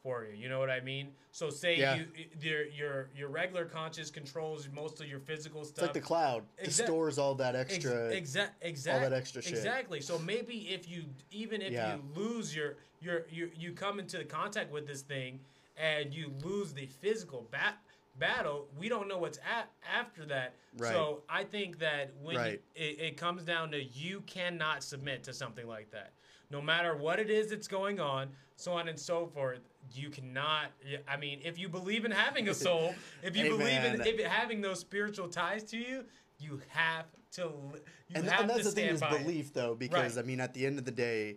[0.03, 0.35] for you.
[0.37, 1.09] You know what I mean?
[1.33, 1.97] So say Yeah.
[1.97, 2.07] you
[2.41, 5.73] your your your regular conscious controls most of your physical stuff.
[5.79, 6.45] it's like the cloud.
[6.59, 8.09] It Exact- stores all that extra.
[8.09, 9.53] Exact, exact, all that extra shit.
[9.53, 10.01] Exactly.
[10.01, 11.97] So maybe if you, even if Yeah.
[11.97, 15.41] you lose your, your, you, you come into contact with this thing,
[15.77, 17.77] and you lose the physical bat
[18.19, 20.55] battle, we don't know what's at after that.
[20.77, 20.93] Right.
[20.93, 22.63] So I think that when you- Right.
[22.75, 26.13] it, it comes down to you cannot submit to something like that,
[26.51, 29.61] no matter what it is that's going on, so on and so forth.
[29.93, 30.71] You cannot.
[31.09, 34.25] I mean, if you believe in having a soul, if you Hey, believe in if
[34.27, 36.05] having those spiritual ties to you,
[36.39, 37.43] you have to.
[37.43, 39.25] You and, have and that's to the thing is by it.
[39.25, 40.25] belief, though, because Right.
[40.25, 41.37] I mean, at the end of the day,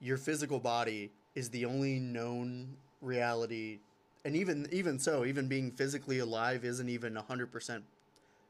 [0.00, 3.80] your physical body is the only known reality,
[4.24, 7.84] and even even so, even being physically alive isn't even hundred percent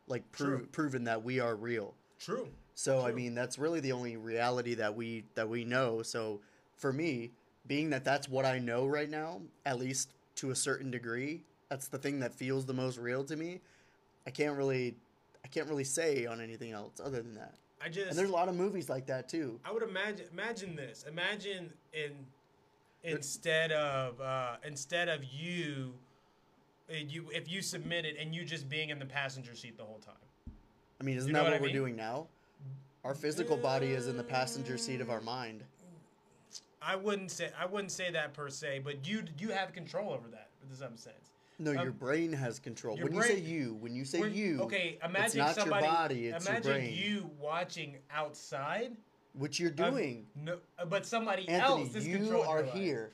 [0.06, 0.66] like True.
[0.72, 1.94] proven that we are real.
[2.18, 2.48] True.
[2.74, 6.02] So I mean, that's really the only reality that we that we know.
[6.02, 6.40] So
[6.76, 7.32] for me,
[7.66, 11.88] being that that's what I know right now, at least to a certain degree, that's
[11.88, 13.60] the thing that feels the most real to me.
[14.26, 14.94] I can't really
[15.44, 17.54] I can't really say on anything else other than that.
[17.84, 18.10] I just.
[18.10, 19.58] And there's a lot of movies like that too.
[19.64, 20.26] I would imagine.
[20.32, 21.04] Imagine this.
[21.08, 22.12] Imagine in
[23.02, 25.92] instead of uh, instead of you,
[26.88, 30.14] you if you submitted and you just being in the passenger seat the whole time.
[31.00, 31.76] I mean, isn't You know that what what, we're mean?
[31.76, 32.26] doing now?
[33.04, 35.64] Our physical body is in the passenger seat of our mind.
[36.84, 40.28] I wouldn't say I wouldn't say that per se, but you you have control over
[40.28, 41.30] that in some sense.
[41.58, 42.96] No, Um, your brain has control.
[42.96, 45.64] your When you say you, when you say When- you, okay, imagine it's not your
[45.66, 45.86] somebody.
[45.86, 46.94] body, it's your imagine brain.
[46.94, 48.96] you watching outside.
[49.34, 50.26] which you're um, doing.
[50.34, 53.10] no, but somebody Anthony, else is you controlling are your here.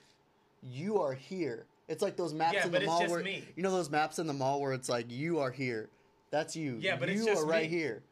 [0.63, 1.67] You are here.
[1.89, 3.45] It's like those maps Yeah, in but the it's mall just where me.
[3.55, 5.91] you know those maps in the mall where it's like you are here.
[6.31, 6.77] That's you.
[6.81, 7.77] Yeah, but you it's just are right me.
[7.77, 8.03] here.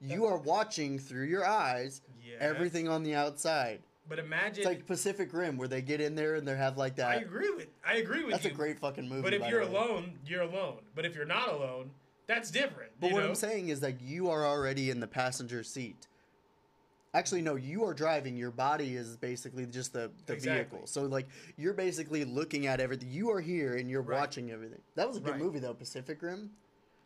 [0.00, 2.38] You are watching through your eyes Yes.
[2.40, 3.80] everything on the outside.
[4.12, 4.58] But imagine.
[4.58, 7.08] It's like Pacific Rim where they get in there and they have like that.
[7.12, 7.68] I agree with.
[7.82, 8.50] I agree with That's you.
[8.50, 9.22] a great fucking movie.
[9.22, 10.80] But if you're alone, you're alone.
[10.94, 11.92] But if you're not alone,
[12.26, 12.90] that's different.
[13.00, 13.30] But what know?
[13.30, 16.08] I'm saying is that you are already in the passenger seat.
[17.14, 18.36] Actually, no, you are driving.
[18.36, 20.76] Your body is basically just the, the Exactly.
[20.76, 20.86] vehicle.
[20.86, 23.10] So, like, you're basically looking at everything.
[23.10, 24.18] You are here and you're Right.
[24.20, 24.82] watching everything.
[24.94, 25.40] That was a good Right.
[25.40, 26.50] movie, though, Pacific Rim.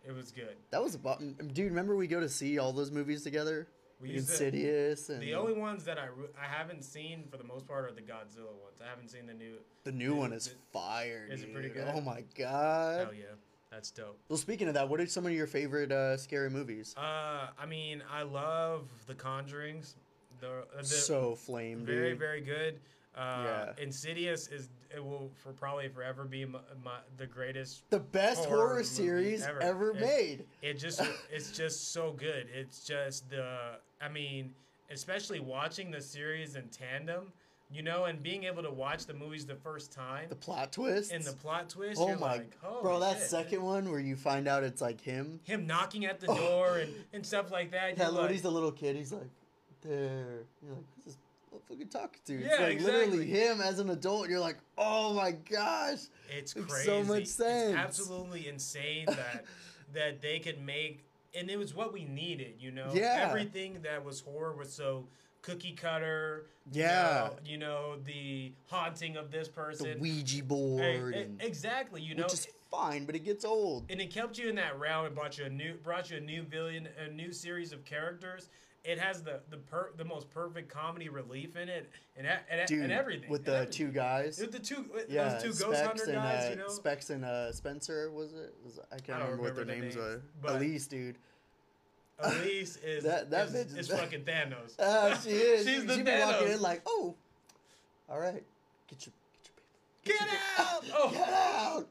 [0.04, 0.56] it was good.
[0.72, 1.70] That was a bu- dude.
[1.70, 3.68] Remember we go to see all those movies together?
[4.00, 7.24] We Like used to- Insidious and The only ones that I re- I haven't seen
[7.30, 8.80] for the most part are the Godzilla ones.
[8.84, 9.56] I haven't seen the new.
[9.84, 11.26] the new one is it- fire.
[11.30, 11.88] is it pretty good?
[11.94, 13.06] Oh my god.
[13.06, 13.24] Hell yeah,
[13.70, 14.18] that's dope.
[14.28, 16.94] Well, speaking of that, what are some of your favorite uh, scary movies?
[16.96, 19.94] Uh, I mean, I love the Conjurings.
[20.40, 22.18] The, uh, the so flame, very dude.
[22.18, 22.78] very good.
[23.16, 23.42] Uh,
[23.76, 23.82] Yeah.
[23.82, 28.68] Insidious is it will for probably forever be my, my, the greatest the best horror
[28.68, 29.60] horror, series ever.
[29.62, 30.44] ever, It- made.
[30.62, 31.00] it just
[31.30, 34.54] it's just so good it's just the i mean
[34.90, 37.32] especially watching the series in tandem
[37.68, 41.10] you know, and being able to watch the movies the first time The plot twist.
[41.10, 42.00] and the plot twist.
[42.00, 43.26] oh my, like, Holy bro, that shit.
[43.28, 45.40] second one where you find out it's like him.
[45.42, 47.98] him knocking at the door and, and stuff like that.
[47.98, 49.26] Yeah, when like, he's a little kid, he's like,
[49.82, 50.44] there.
[50.62, 51.16] You're like, who's this
[51.56, 52.34] motherfucker talking to?
[52.42, 53.26] It's Yeah, like literally exactly.
[53.26, 54.28] him as an adult.
[54.28, 56.00] You're like, oh my gosh.
[56.36, 56.84] It's crazy.
[56.84, 57.70] so much sense.
[57.70, 59.44] It's absolutely insane that
[59.92, 62.54] that they could make, and it was what we needed.
[62.58, 63.26] You know, Yeah.
[63.28, 65.06] everything that was horror was so
[65.42, 66.46] cookie cutter.
[66.72, 67.30] you Yeah.
[67.30, 69.98] know, you know the haunting of this person, The.
[70.00, 72.02] Ouija board, and, exactly.
[72.02, 73.86] You know, which is fine, but it gets old.
[73.88, 76.20] and it kept you in that realm and brought you a new brought you a
[76.20, 78.48] new villain, a new series of characters.
[78.86, 82.82] It has the the per, the most perfect comedy relief in it, and and, Dude,
[82.84, 83.72] and everything with and the everything.
[83.72, 84.38] two guys.
[84.38, 86.68] With the two, with Yeah, those two Specs ghost hunter and guys, uh, you know.
[86.68, 88.54] Specs and uh, Spencer was it?
[88.64, 90.22] Was, I can't I don't remember what their the names, names, were.
[90.40, 91.18] but- Elise, dude.
[92.20, 94.74] Elise is That- that is, bitch is is fucking Thanos.
[94.78, 95.66] Ah, she is.
[95.66, 97.14] She's she, the she be walking in like, oh,
[98.08, 98.44] all right,
[98.88, 99.12] get your
[100.04, 100.32] get Get your paper.
[100.38, 100.84] Get out!
[100.94, 101.10] Oh.
[101.10, 101.88] Get out!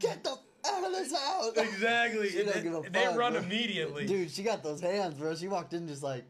[0.00, 1.52] Get the out of this house!
[1.56, 2.28] Exactly.
[2.30, 3.42] She don't And give a they, they run bro.
[3.42, 4.06] immediately.
[4.06, 5.34] Dude, she got those hands, bro.
[5.34, 6.24] She walked in just like,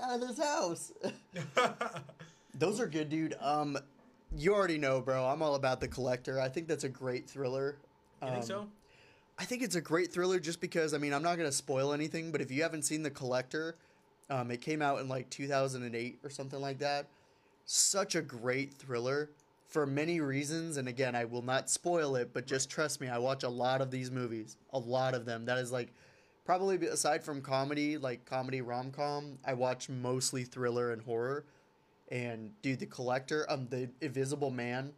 [0.00, 0.92] out of this house.
[2.54, 3.34] Those are good, dude.
[3.40, 3.76] Um,
[4.36, 5.26] you already know, bro.
[5.26, 6.40] I'm all about the collector.
[6.40, 7.76] I think that's a great thriller.
[8.22, 8.68] you think Um, so?
[9.38, 12.32] I think it's a great thriller just because I mean I'm not gonna spoil anything,
[12.32, 13.76] but if you haven't seen The Collector,
[14.30, 17.06] um, it came out in like 2008 or something like that.
[17.66, 19.30] Such a great thriller
[19.68, 23.18] for many reasons, and again I will not spoil it, but just trust me, I
[23.18, 25.44] watch a lot of these movies, a lot of them.
[25.44, 25.92] That is like
[26.46, 31.44] probably aside from comedy, like comedy rom com, I watch mostly thriller and horror.
[32.10, 34.92] And dude, The Collector, um, the Invisible Man,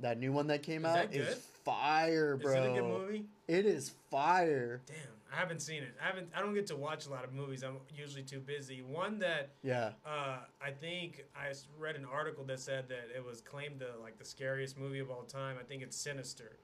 [0.00, 2.52] that new one that came Is out that is fire, bro.
[2.52, 3.24] Is it a good movie?
[3.46, 4.82] It is fire.
[4.86, 4.96] Damn,
[5.32, 5.94] I haven't seen it.
[6.02, 6.28] I haven't.
[6.36, 7.62] I don't get to watch a lot of movies.
[7.62, 8.82] I'm usually too busy.
[8.82, 9.92] One that Yeah.
[10.04, 14.18] uh, I think I read an article that said that it was claimed the like
[14.18, 15.56] the scariest movie of all time.
[15.60, 16.56] I think it's Sinister.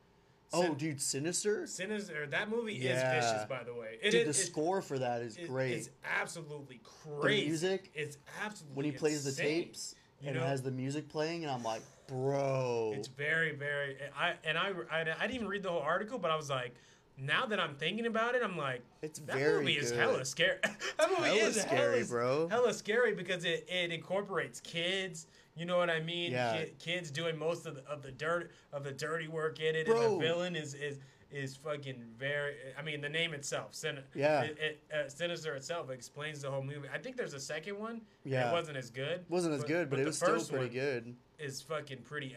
[0.53, 1.67] Oh, Sin- dude, Sinister.
[1.67, 2.27] Sinister.
[2.27, 3.19] That movie Yeah.
[3.19, 3.99] is vicious, by the way.
[4.03, 5.73] It dude, is- the it- score for that is it- great.
[5.73, 7.41] It's absolutely crazy.
[7.43, 7.91] The music?
[7.95, 10.45] It's absolutely when he plays the tapes You and know?
[10.45, 12.93] has the music playing, and I'm like, bro.
[12.97, 13.97] It's very, very.
[14.17, 16.75] I and I, I, I didn't even read the whole article, but I was like,
[17.19, 20.59] now that I'm thinking about it, I'm like, It's that very movie is hella scary.
[20.63, 22.49] that movie Hella is scary, hella, bro.
[22.49, 25.27] Hella scary because it, it incorporates kids.
[25.59, 26.31] You know what I mean?
[26.33, 26.65] Yeah.
[26.65, 29.87] Ki- kids doing most of the, of the dirt of the dirty work in it,
[29.87, 30.01] Bro.
[30.01, 30.99] and the villain is is
[31.33, 32.55] is fucking very.
[32.79, 34.43] I mean, the name itself, Sin- Yeah.
[34.43, 36.89] it, it, uh, Sinister itself explains the whole movie.
[36.95, 38.01] I think there's a second one.
[38.25, 38.49] Yeah.
[38.49, 39.25] it wasn't as good.
[39.29, 41.15] wasn't as good, but, it was still pretty good.
[41.39, 42.37] Is fucking pretty e-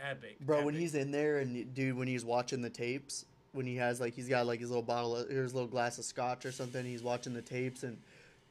[0.00, 3.76] epic, Bro, when he's in there and dude, when he's watching the tapes, when he
[3.76, 6.52] has like he's got like his little bottle, of, his little glass of scotch or
[6.52, 7.96] something, he's watching the tapes and.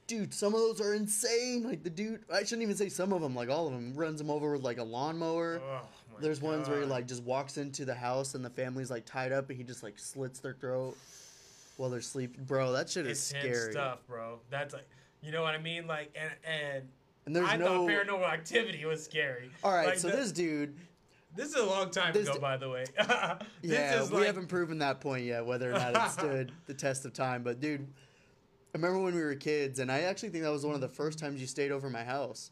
[0.08, 1.63] Dude, some of those are insane.
[1.63, 3.34] Like the dude, I shouldn't even say some of them.
[3.36, 5.60] Like all of them, runs them over with like a lawnmower.
[5.68, 5.82] Oh,
[6.22, 9.32] There's ones where he like just walks into the house and the family's like tied
[9.32, 10.96] up and he just like slits their throat
[11.78, 12.44] while they're sleeping.
[12.44, 13.72] Bro, that shit is it's scary.
[13.72, 14.39] stuff, bro.
[14.52, 14.88] That's like,
[15.24, 15.88] you know what I mean?
[15.88, 16.84] Like, and and
[17.26, 17.65] And there's I no.
[17.65, 19.50] thought Paranormal Activity was scary.
[19.63, 20.76] All right, Like, so the- this dude,
[21.36, 22.86] this is a long time this ago, by the way.
[22.98, 26.74] this yeah, we like, haven't proven that point yet whether or not it stood the
[26.76, 27.41] test of time.
[27.44, 27.86] But dude,
[28.76, 31.18] remember when we were kids, and I actually think that was one of the first
[31.18, 32.52] times you stayed over my house.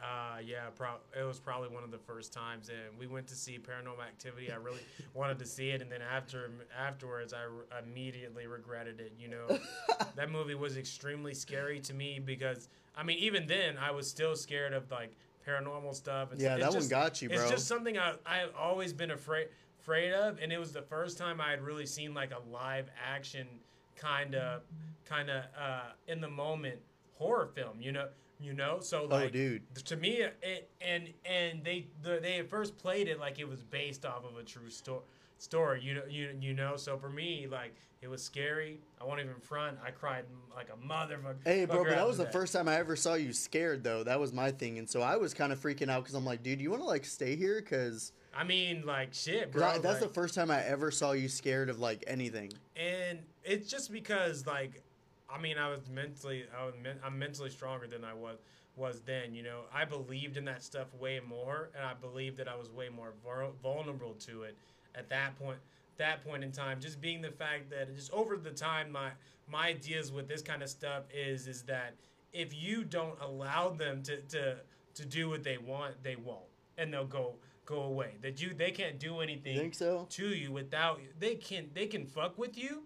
[0.00, 3.34] Uh, yeah, pro- it was probably one of the first times, and we went to
[3.34, 4.52] see Paranormal Activity.
[4.52, 4.80] I really
[5.14, 9.12] wanted to see it, and then after afterwards, I re- immediately regretted it.
[9.18, 9.58] You know,
[10.16, 14.36] that movie was extremely scary to me because I mean, even then, I was still
[14.36, 16.30] scared of like paranormal stuff.
[16.30, 17.40] And Yeah, it's that one just- got you, bro.
[17.40, 19.48] It's just something I I've always been afraid
[19.80, 22.88] afraid of, and it was the first time I had really seen like a live
[23.04, 23.48] action
[23.98, 24.62] kind of
[25.04, 26.78] kind of uh, in the moment
[27.18, 27.80] horror film.
[27.80, 28.08] You know,
[28.40, 29.74] you know, so like oh, dude.
[29.84, 33.62] to me it and and they the, they at first played it like it was
[33.62, 35.02] based off of a true story
[35.40, 39.20] story you know you you know so for me like it was scary i won't
[39.20, 42.52] even front i cried like a motherfucker Hey, bro, but that was the after first
[42.52, 44.02] time I ever saw you scared, though.
[44.02, 46.42] That was my thing, and so I was kind of freaking out because I'm like,
[46.42, 47.60] dude, you want to like stay here?
[47.60, 51.68] Because i mean like shit bro that's the first time I ever saw you scared
[51.68, 52.52] of like anything.
[52.76, 54.82] and it's just because like
[55.28, 58.38] i mean i was mentally i was men- i'm mentally stronger than i was
[58.76, 59.62] was then you know?
[59.74, 63.12] I believed in that stuff way more and i believed that i was way more
[63.24, 64.56] vul- vulnerable to it
[64.94, 65.58] at that point
[65.98, 66.80] that point in time.
[66.80, 69.10] Just being the fact that just over the time my
[69.50, 71.94] my ideas with this kind of stuff is is that
[72.32, 74.56] if you don't allow them to to
[74.94, 76.40] to do what they want they won't.
[76.78, 77.34] And they'll go
[77.68, 80.06] go away that you they can't do anything You think so?
[80.10, 82.82] to you without they can they can fuck with you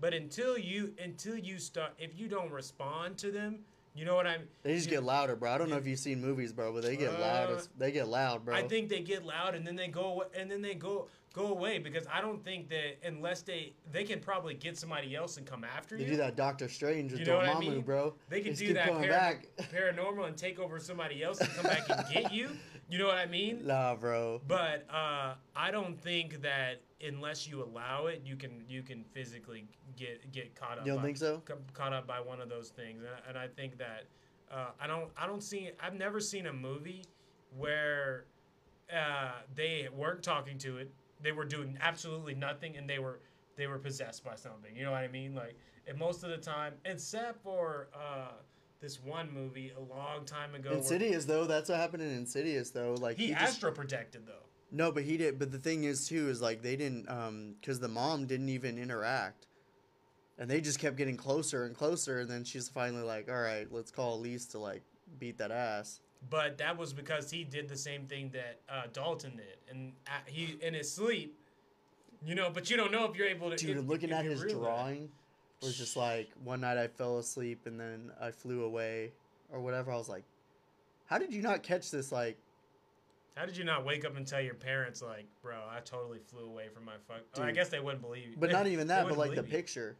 [0.00, 3.58] but until you until you start if you don't respond to them
[3.94, 4.48] You know what I'm?
[4.62, 5.52] They just you- get louder, bro.
[5.52, 7.50] I don't know if you've seen movies, bro, but they get loud.
[7.50, 8.54] Uh, As, they get loud, bro.
[8.56, 11.78] I think they get loud and then they go and then they go go away
[11.78, 15.62] because I don't think that unless they they can probably get somebody else and come
[15.62, 16.10] after they you.
[16.12, 17.82] do that Doctor Strange with You know what I mean?
[17.82, 18.14] bro.
[18.30, 19.36] They can just do that para- back.
[19.76, 22.48] paranormal and take over somebody else and come back and get you.
[22.92, 23.66] You know what I mean?
[23.66, 24.42] nah, bro.
[24.46, 29.64] But uh, I don't think that unless you allow it, you can you can physically
[29.96, 30.84] get get caught up.
[30.84, 31.40] You don't by, think so?
[31.46, 34.04] ca- Caught up by one of those things, and, I- and I think that
[34.52, 37.06] uh, I don't I don't see I've never seen a movie
[37.56, 38.26] where
[38.94, 40.92] uh, they weren't talking to it.
[41.22, 43.20] They were doing absolutely nothing, and they were
[43.56, 44.76] they were possessed by something.
[44.76, 45.34] You know what I mean?
[45.34, 48.32] Like, and most of the time, except for uh,
[48.82, 52.70] this one movie a long time ago, where Insidious though, that's what happened in Insidious
[52.70, 52.94] though.
[53.00, 54.44] Like he, just, astral projected though.
[54.70, 55.38] no, but he did.
[55.38, 58.76] But the thing is too is like they didn't um because the mom didn't even
[58.76, 59.46] interact,
[60.38, 63.66] and they just kept getting closer and closer, and then she's finally like, all right,
[63.70, 64.82] let's call Elise to like
[65.18, 66.00] beat that ass.
[66.28, 70.10] But that was because he did the same thing that uh, Dalton did, and uh,
[70.26, 71.38] he in his sleep,
[72.24, 72.50] you know.
[72.50, 73.56] But you don't know if you're able to.
[73.56, 74.70] Dude, if- looking if at his real with it.
[74.70, 75.08] drawing
[75.62, 79.12] was just like one night I fell asleep and then I flew away
[79.52, 79.92] or whatever.
[79.92, 80.24] I was like,
[81.06, 82.10] how did you not catch this?
[82.10, 82.36] Like,
[83.36, 86.44] How did you not wake up and tell your parents like, bro, I totally flew
[86.46, 87.20] away from my fuck?
[87.36, 88.36] Oh, I guess they wouldn't believe you.
[88.38, 89.48] but They- not even that, but like the you.
[89.48, 89.96] picture.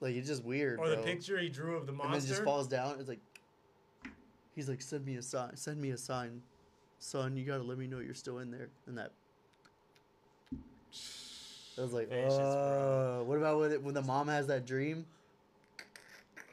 [0.00, 2.12] Like it's just weird, or the picture he drew of the monster.
[2.12, 2.96] and then it just falls down.
[3.00, 3.20] It's like
[4.54, 6.42] he's like, send me a sign, send me a sign,
[6.98, 7.34] son.
[7.34, 8.68] You gotta let me know you're still in there.
[8.86, 9.12] And that.
[11.78, 13.18] I was like, Vicious, bro.
[13.20, 13.24] oh.
[13.26, 15.04] What about when, it, when the mom has that dream?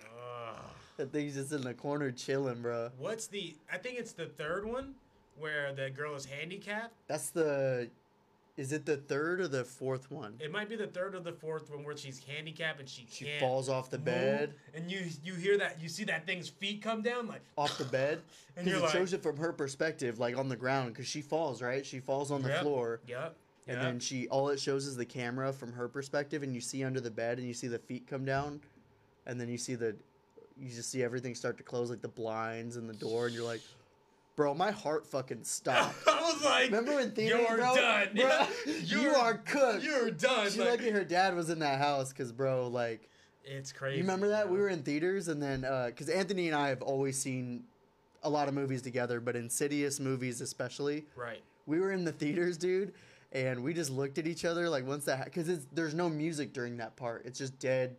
[0.06, 0.56] Ugh.
[0.98, 2.90] That thing's just in the corner chilling, bro.
[2.98, 3.56] What's the?
[3.72, 4.96] I think it's the third one
[5.40, 6.94] where the girl is handicapped.
[7.08, 7.90] That's the.
[8.56, 10.36] Is it the third or the fourth one?
[10.40, 13.26] It might be the third or the fourth one where she's handicapped and she, She
[13.40, 14.54] falls off the move, bed.
[14.76, 17.86] and you you hear that you see that thing's feet come down like Off the
[17.86, 18.22] bed.
[18.58, 21.20] and you're it like shows it from her perspective, like on the ground, because she
[21.24, 21.84] falls, right?
[21.84, 22.62] She falls on the Yep.
[22.62, 23.00] floor.
[23.08, 23.36] yep
[23.68, 26.84] And then she, all it shows is the camera from her perspective, and you see
[26.84, 28.60] under the bed, and you see the feet come down,
[29.26, 29.96] and then you see the,
[30.60, 33.46] you just see everything start to close, like the blinds and the door, and you're
[33.46, 33.62] like,
[34.36, 35.96] bro, my heart fucking stopped.
[36.08, 37.76] I was like, Remember in theaters, you're bro?
[37.76, 38.08] done.
[38.16, 39.84] Bro, you You're- are cooked.
[39.86, 40.52] You're done.
[40.52, 43.10] She Like, lucky her dad was in that house, cause bro, like,
[43.46, 43.98] it's crazy.
[43.98, 44.54] you remember that bro.
[44.56, 47.64] we were in theaters, and then, uh, cause Anthony and I have always seen
[48.24, 51.42] a lot of movies together, but Insidious movies especially right.
[51.66, 52.94] we were in the theaters, dude,
[53.34, 56.54] and we just looked at each other like once that because it's there's no music
[56.54, 57.24] during that part.
[57.26, 57.98] It's just dead.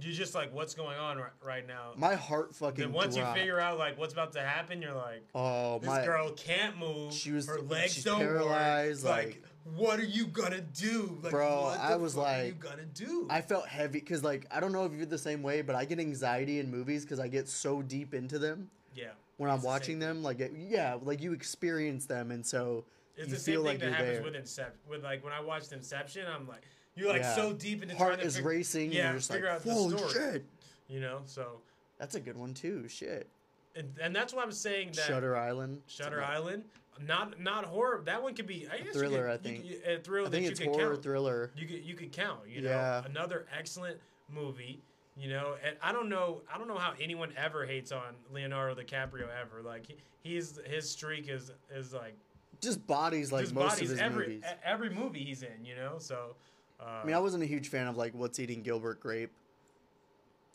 [0.00, 1.90] You're just like, what's going on right, right now?
[1.96, 2.82] My heart fucking.
[2.82, 3.36] then once dropped.
[3.36, 6.78] you figure out like what's about to happen, you're like, oh this my, girl can't
[6.78, 7.12] move.
[7.12, 9.12] She was- her legs she's don't paralyzed, work.
[9.12, 9.42] like- Like,
[9.76, 13.28] what are you gonna do, like, Bro, What I was fuck are you gonna do?
[13.30, 15.84] I felt heavy because like I don't know if you're the same way, but I
[15.84, 19.10] get anxiety in movies because I get so deep into them yeah.
[19.36, 20.22] when I'm It's the watching them.
[20.24, 22.84] Like it, yeah, like you experience them, and so
[23.16, 24.22] It's you the same thing like that happens there.
[24.22, 24.78] with Inception.
[24.88, 26.62] With like when I watched Inception, I'm like,
[26.94, 27.34] you're like Yeah.
[27.34, 28.92] so deep into Heart trying to is fig- racing.
[28.92, 30.12] Yeah, and you're just figure like, out the story.
[30.12, 30.44] shit.
[30.88, 31.60] You know, so
[31.98, 32.88] That's a good one too.
[32.88, 33.28] Shit.
[33.76, 35.80] and, and that's why I'm saying that Shutter Island.
[35.86, 36.64] Shutter It's a- Island,
[37.06, 38.02] not not horror.
[38.04, 39.82] That one could be I guess you thriller, could- I you think.
[39.82, 41.02] could- a thriller I think that it's you could horror count.
[41.02, 41.50] thriller.
[41.56, 42.40] You could you could count.
[42.48, 43.04] You know, Yeah.
[43.06, 43.98] another excellent
[44.30, 44.80] movie.
[45.14, 48.80] You know, and I don't know I don't know how anyone ever hates on Leonardo
[48.82, 49.62] DiCaprio ever.
[49.62, 52.16] Like he, he's his streak is is like
[52.62, 54.42] Just bodies like just most bodies of his every movies.
[54.64, 55.64] every movie he's in.
[55.64, 56.36] You know, so.
[56.80, 59.30] Uh, I mean, I wasn't a huge fan of like What's Eating Gilbert Grape.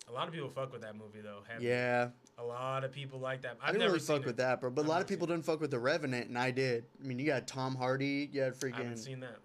[0.10, 1.40] a lot of people fuck with that movie though.
[1.60, 3.58] Yeah, a lot of people like that.
[3.62, 4.26] I I've didn't never really fuck it.
[4.26, 4.70] with that, bro.
[4.70, 6.86] But a lot of people didn't fuck with The Revenant, and I did.
[7.02, 8.76] I mean, you got Tom Hardy, you had freaking.
[8.76, 9.38] I haven't seen that.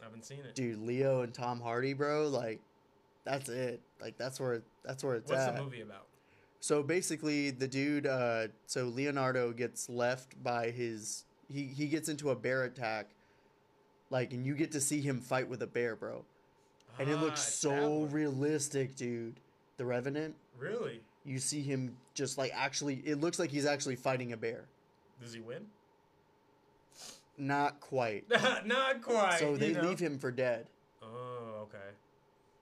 [0.00, 0.54] I haven't seen it.
[0.54, 2.28] dude Leo and Tom Hardy, bro.
[2.28, 2.60] Like,
[3.24, 3.80] that's it.
[4.00, 5.56] Like that's where that's where it's What's at.
[5.56, 6.06] the movie about?
[6.60, 11.24] So basically, the dude, uh, so Leonardo gets left by his.
[11.48, 13.08] He he gets into a bear attack,
[14.10, 16.24] like, and you get to see him fight with a bear, bro.
[16.98, 19.38] And it Ah, looks it's so realistic, dude.
[19.76, 20.34] The Revenant.
[20.58, 21.00] Really?
[21.24, 22.94] You see him just like actually.
[23.04, 24.64] It looks like he's actually fighting a bear.
[25.20, 25.66] Does he win?
[27.38, 28.24] Not quite.
[28.64, 29.38] Not quite.
[29.38, 29.82] so they you know?
[29.82, 30.66] leave him for dead
[31.02, 31.78] Oh, okay.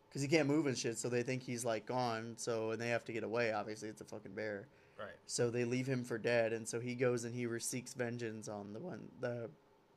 [0.08, 0.98] because he can't move and shit.
[0.98, 2.34] So they think he's like gone.
[2.36, 3.52] So and they have to get away.
[3.52, 4.66] Obviously, it's a fucking bear.
[4.98, 5.08] Right.
[5.26, 8.72] So they leave him for dead, and so he goes and he seeks vengeance on
[8.72, 9.50] the one the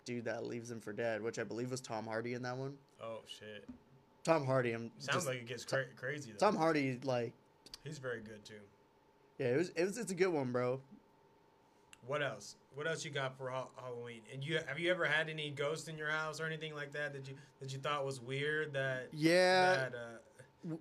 [0.05, 2.73] dude that leaves him for dead, which I believe was Tom Hardy in that one.
[3.01, 3.67] Oh shit.
[4.23, 6.37] Tom Hardy, I'm Sounds just, like it gets cra- crazy though.
[6.45, 6.99] Tom Hardy.
[7.03, 7.33] Like,
[7.83, 8.55] He's very good too.
[9.37, 10.81] yeah, it was, it was it's a good one, bro.
[12.05, 12.55] What else?
[12.73, 14.21] What else you got for ha- Halloween?
[14.33, 17.13] And you have you ever had any ghosts in your house or anything like that
[17.13, 20.75] that you that you thought was weird that Yeah, that uh,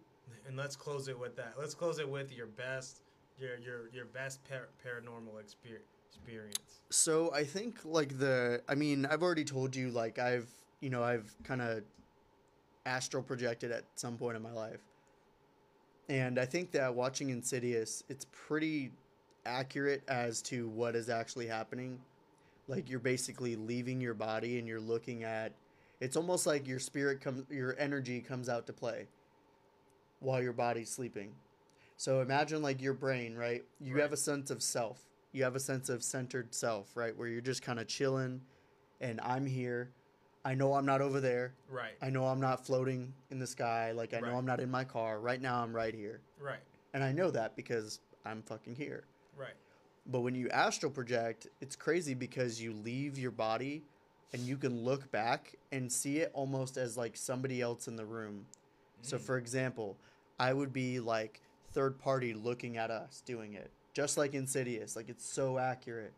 [0.46, 1.54] and let's close it with that.
[1.58, 3.02] Let's close it with your best
[3.38, 6.80] Your your your best par- paranormal exper- experience.
[6.90, 10.48] So I think like the I mean, I've already told you like I've
[10.80, 11.82] you know, I've kind of
[12.84, 14.80] astral projected at some point in my life.
[16.08, 18.92] And I think that watching Insidious, it's pretty
[19.44, 21.98] accurate as to what is actually happening.
[22.68, 25.52] Like you're basically leaving your body and you're looking at
[26.00, 29.06] it's almost like your spirit comes your energy comes out to play
[30.20, 31.32] while your body's sleeping.
[31.96, 33.64] So imagine like your brain, right?
[33.80, 34.02] You Right.
[34.02, 35.02] have a sense of self.
[35.32, 37.16] You have a sense of centered self, right?
[37.16, 38.42] Where you're just kind of chilling
[39.00, 39.92] and I'm here.
[40.44, 41.54] I know I'm not over there.
[41.68, 41.96] Right.
[42.00, 43.92] I know I'm not floating in the sky.
[43.92, 45.18] Like I know I'm not in my car.
[45.20, 46.20] Right now I'm right here.
[46.40, 46.60] Right.
[46.94, 49.04] And I know that because I'm fucking here.
[49.36, 49.54] Right.
[50.06, 53.82] But when you astral project, it's crazy because you leave your body
[54.32, 58.04] and you can look back and see it almost as like somebody else in the
[58.06, 58.46] room.
[59.02, 59.20] So, Mm.
[59.20, 59.96] for example,
[60.38, 61.40] I would be like
[61.76, 64.96] third party looking at us doing it, just like Insidious.
[64.96, 66.14] Like it's so accurate.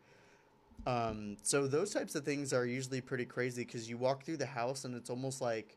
[0.87, 4.45] Um, so those types of things are usually pretty crazy because you walk through the
[4.45, 5.75] house and it's almost like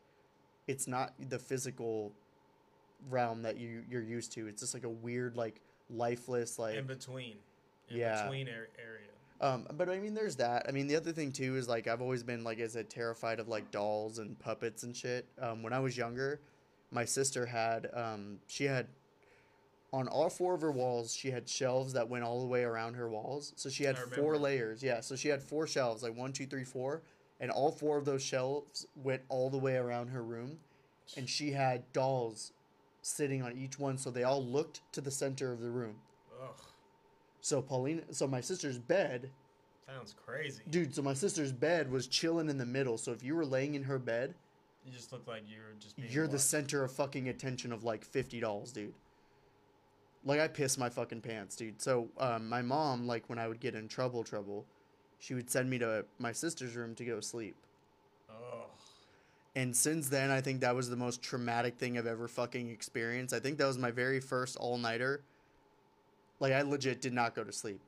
[0.67, 2.13] it's not the physical
[3.09, 4.47] realm that you you're used to.
[4.47, 5.59] It's just like a weird, like
[5.89, 7.35] lifeless, like in between.
[7.89, 8.23] In Yeah.
[8.23, 9.09] between ar- area.
[9.41, 10.65] um, but I mean, there's that.
[10.69, 13.41] I mean, the other thing too is like I've always been like as a terrified
[13.41, 15.25] of like dolls and puppets and shit.
[15.41, 16.39] Um, when I was younger,
[16.91, 18.87] my sister had um, she had
[19.93, 22.95] on all four of her walls she had shelves that went all the way around
[22.95, 23.53] her walls.
[23.55, 24.81] So she had four layers.
[24.81, 27.03] Yeah, so she had four shelves like one, two, three, four,
[27.39, 30.57] and all four of those shelves went all the way around her room,
[31.15, 32.51] and she had dolls
[33.03, 35.95] sitting on each one, so they all looked to the center of the room.
[36.41, 36.49] Ugh.
[37.41, 39.29] So Pauline, so my sister's bed
[39.85, 40.63] Sounds crazy.
[40.69, 42.97] Dude, so my sister's bed was chilling in the middle.
[42.97, 44.33] So if you were laying in her bed,
[44.85, 45.97] You just look like you're just.
[45.97, 48.93] Being you're the center of fucking attention of like 50 dolls, dude.
[50.25, 51.81] Like I piss my fucking pants, dude.
[51.81, 54.65] So um, my mom, like when I would get in trouble, trouble,
[55.19, 57.55] she would send me to my sister's room to go sleep.
[58.29, 58.67] Ugh.
[59.55, 63.33] And since then, I think that was the most traumatic thing I've ever fucking experienced.
[63.33, 65.21] I think that was my very first all nighter.
[66.39, 67.79] Like I legit did not go to sleep.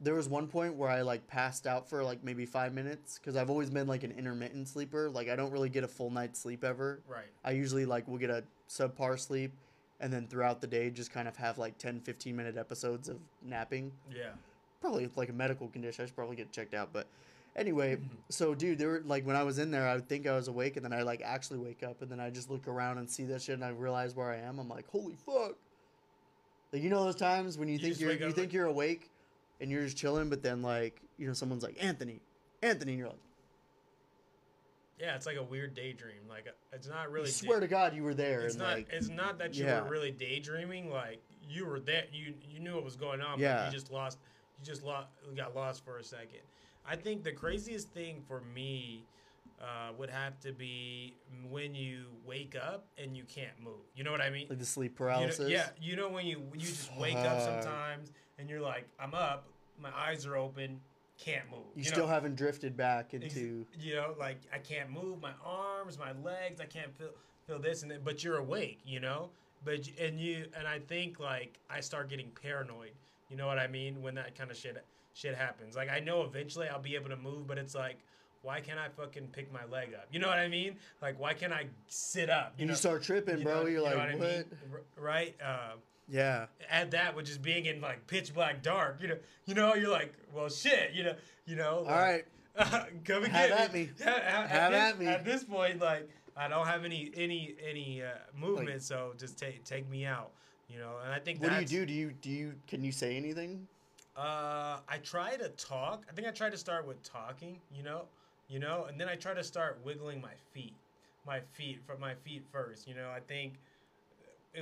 [0.00, 3.34] There was one point where I like passed out for like maybe five minutes because
[3.34, 5.10] I've always been like an intermittent sleeper.
[5.10, 7.00] Like I don't really get a full night's sleep ever.
[7.08, 7.26] Right.
[7.44, 9.52] I usually like will get a subpar sleep
[10.00, 13.18] and then throughout the day just kind of have like 10, 15 minute episodes of
[13.42, 14.30] napping Yeah.
[14.80, 16.02] probably like a medical condition.
[16.02, 16.90] I should probably get checked out.
[16.92, 17.06] But
[17.56, 20.36] anyway, so dude, there were like when I was in there, I would think I
[20.36, 22.98] was awake, and then I like actually wake up, and then I just look around
[22.98, 24.58] and see that shit, and I realize where I am.
[24.58, 25.56] I'm like, holy fuck!
[26.72, 29.10] Like you know those times when you, You think you're you think like- you're awake,
[29.60, 32.20] and you're just chilling, but then like you know someone's like Anthony,
[32.62, 33.18] Anthony, and you're like,
[34.98, 36.28] Yeah, it's like a weird daydream.
[36.28, 37.28] Like it's not really.
[37.28, 38.76] I swear to God, you were there, it's not.
[38.76, 39.82] like it's not that you yeah.
[39.82, 40.90] were really daydreaming.
[40.90, 42.04] Like you were there.
[42.12, 43.38] You you knew what was going on.
[43.38, 43.56] Yeah.
[43.56, 44.18] But you just lost.
[44.58, 45.08] You just lost.
[45.36, 46.40] Got lost for a second.
[46.86, 49.04] I think the craziest thing for me
[49.60, 51.16] uh, would have to be
[51.50, 53.80] when you wake up and you can't move.
[53.94, 54.46] You know what I mean?
[54.48, 55.50] like the sleep You know- paralysis.
[55.50, 59.48] yeah, you know when you you just wake up sometimes and you're like, I'm up,
[59.80, 60.80] my eyes are open,
[61.18, 61.60] can't move.
[61.74, 61.88] you, know?
[61.90, 66.60] still haven't drifted back into you know like i can't move my arms my legs
[66.60, 67.10] i can't feel
[67.46, 69.28] feel this and then, but you're awake you know
[69.64, 72.92] but and you and i think like i start getting paranoid
[73.30, 74.82] you know what i mean when that kind of shit
[75.14, 77.98] shit happens like i know eventually i'll be able to move but it's like
[78.42, 81.34] why can't i fucking pick my leg up you know what i mean like why
[81.34, 83.54] can't i sit up and you know start tripping, you bro.
[83.54, 84.20] know- you're you know like, I what?
[84.20, 84.44] mean?
[84.72, 85.72] R- right uh
[86.08, 86.46] Yeah.
[86.70, 89.90] add that with just being in like pitch black dark you know you know you're
[89.90, 92.24] like well shit you know you know All right.
[93.04, 93.90] come and Have get at me.
[94.00, 95.06] Yeah, at, Have this, at me.
[95.06, 99.64] At this point, like I don't have any any any uh, movement, so just take
[99.64, 100.30] take me out.
[100.68, 101.86] You know, and I think What do you do?
[101.86, 103.66] Do you do you can you say anything?
[104.16, 106.04] Uh, I try to talk.
[106.10, 107.60] I think I try to start with talking.
[107.72, 108.02] You know,
[108.48, 110.74] you know, and then I try to start wiggling my feet,
[111.26, 112.88] my feet from my feet first.
[112.88, 113.54] You know, I think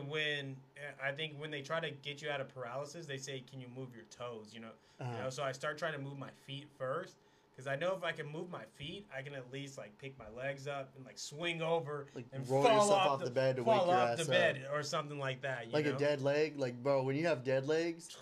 [0.07, 0.57] when
[1.03, 3.69] I think when they try to get you out of paralysis, they say, "Can you
[3.69, 4.71] move your toes?" You know,
[5.01, 5.23] Uh-huh.
[5.25, 5.31] know.
[5.31, 7.17] So I start trying to move my feet first
[7.55, 10.19] because I know if I can move my feet, I can at least like pick
[10.19, 13.31] my legs up and like swing over Like, and roll fall yourself off off the
[13.31, 14.29] bed to wake fall your off ass the up.
[14.31, 15.67] bed or something like that.
[15.69, 15.95] You like know?
[15.95, 16.59] a dead leg.
[16.59, 18.17] Like, bro, when you have dead legs,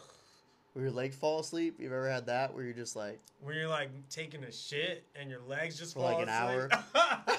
[0.75, 3.69] where your leg fall asleep, you've ever had that where you're just like, when you're
[3.69, 6.73] like taking a shit and your legs just For, fall like, an asleep.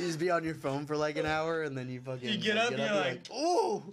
[0.00, 2.38] you just be on your phone for like an hour and then you fucking You
[2.38, 3.84] get up, you're like- oh,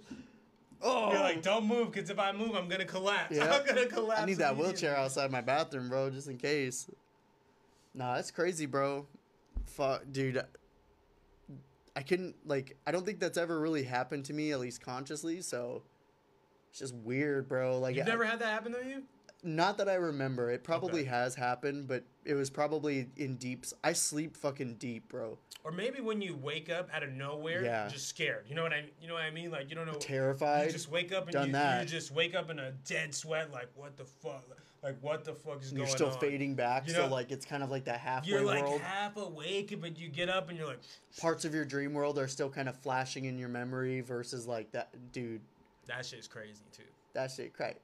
[0.82, 1.10] oh.
[1.12, 3.36] You're like, don't move, because if I move, I'm gonna collapse.
[3.36, 3.52] Yeah.
[3.52, 4.22] I'm gonna collapse.
[4.22, 6.88] I need that wheelchair outside my bathroom, bro, just in case.
[7.94, 9.06] Nah, that's crazy, bro.
[9.66, 10.42] Fuck, dude.
[11.96, 12.76] I couldn't like.
[12.86, 15.40] I don't think that's ever really happened to me, at least consciously.
[15.40, 15.82] So,
[16.70, 17.78] It's just weird, bro.
[17.78, 19.02] Like You've I- never had that happen to you?
[19.42, 20.50] Not that I remember.
[20.50, 21.10] It probably Okay.
[21.10, 23.64] has happened, but it was probably in deep.
[23.84, 25.38] I sleep fucking deep, bro.
[25.64, 27.82] Or maybe when you wake up out of nowhere, Yeah.
[27.82, 28.46] you're just scared.
[28.48, 29.50] You know what I you know what I mean?
[29.50, 30.66] Like you don't know Terrified.
[30.66, 31.82] You just wake up and Done you, that.
[31.82, 34.44] you just wake up in a dead sweat like what the fuck
[34.82, 36.20] like what the fuck is and going you're still on?
[36.20, 38.80] fading back, You so like it's kind of like that halfway You're like world.
[38.80, 40.80] half awake, but you get up and you're like
[41.20, 44.70] Parts of your dream world are still kind of flashing in your memory versus like
[44.72, 45.40] that, dude.
[45.86, 46.82] that shit's crazy too.
[47.14, 47.78] That shit, crazy.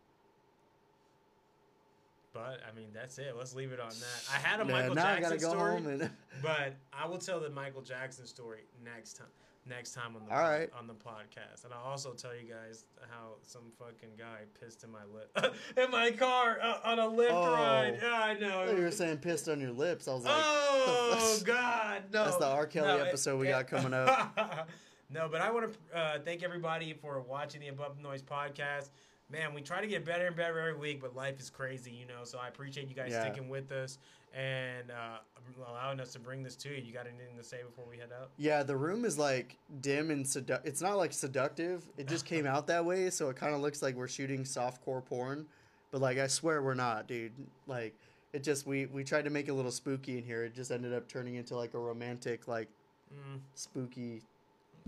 [2.34, 3.34] But I mean that's it.
[3.38, 4.24] Let's leave it on that.
[4.30, 6.10] I had a Michael I Jackson story, and.
[6.42, 9.28] but I will tell the Michael Jackson story next time.
[9.66, 10.70] Next time on the All pod- right.
[10.78, 14.90] on the podcast, and I'll also tell you guys how some fucking guy pissed in
[14.92, 17.54] my lip in my car uh, on a Lyft Oh.
[17.54, 17.98] ride.
[18.02, 18.66] Yeah, I I know.
[18.66, 20.06] thought you were saying pissed on your lips.
[20.06, 22.24] I was like, Oh God, no!
[22.24, 22.66] That's the R.
[22.66, 24.68] Kelly No, it- episode we it- got coming up.
[25.08, 28.90] no, but I want to uh, thank everybody for watching the Above the Noise podcast.
[29.30, 32.06] Man, we try to get better and better every week, but life is crazy, you
[32.06, 32.24] know.
[32.24, 33.22] So I appreciate you guys Yeah.
[33.24, 33.98] sticking with us
[34.34, 35.18] and uh,
[35.66, 36.82] allowing us to bring this to you.
[36.82, 38.30] You got anything to say before we head out?
[38.36, 41.84] Yeah, the room is like dim and sedu- it's not like seductive.
[41.96, 45.04] It just came out that way, so it kind of looks like we're shooting softcore
[45.04, 45.46] porn.
[45.90, 47.32] But like I swear we're not, dude.
[47.66, 47.94] Like
[48.34, 50.44] it just we we tried to make it a little spooky in here.
[50.44, 52.68] It just ended up turning into like a romantic like
[53.12, 54.22] Mm, spooky.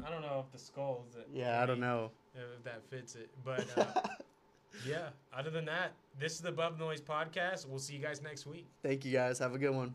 [0.05, 1.12] I don't know if the skulls.
[1.14, 2.11] That Yeah, I don't know.
[2.57, 3.84] If that fits it, but uh,
[4.89, 5.09] yeah.
[5.37, 7.66] Other than that, this is the Above the Noise podcast.
[7.68, 8.66] We'll see you guys next week.
[8.82, 9.39] Thank you guys.
[9.39, 9.95] Have a good one.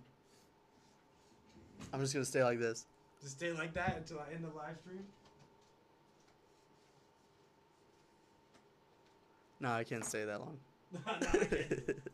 [1.94, 2.86] I'm just gonna stay like this.
[3.22, 5.04] Just stay like that until I end the live stream.
[9.60, 10.58] No, I can't stay that long.
[10.94, 11.90] No, no, I can't.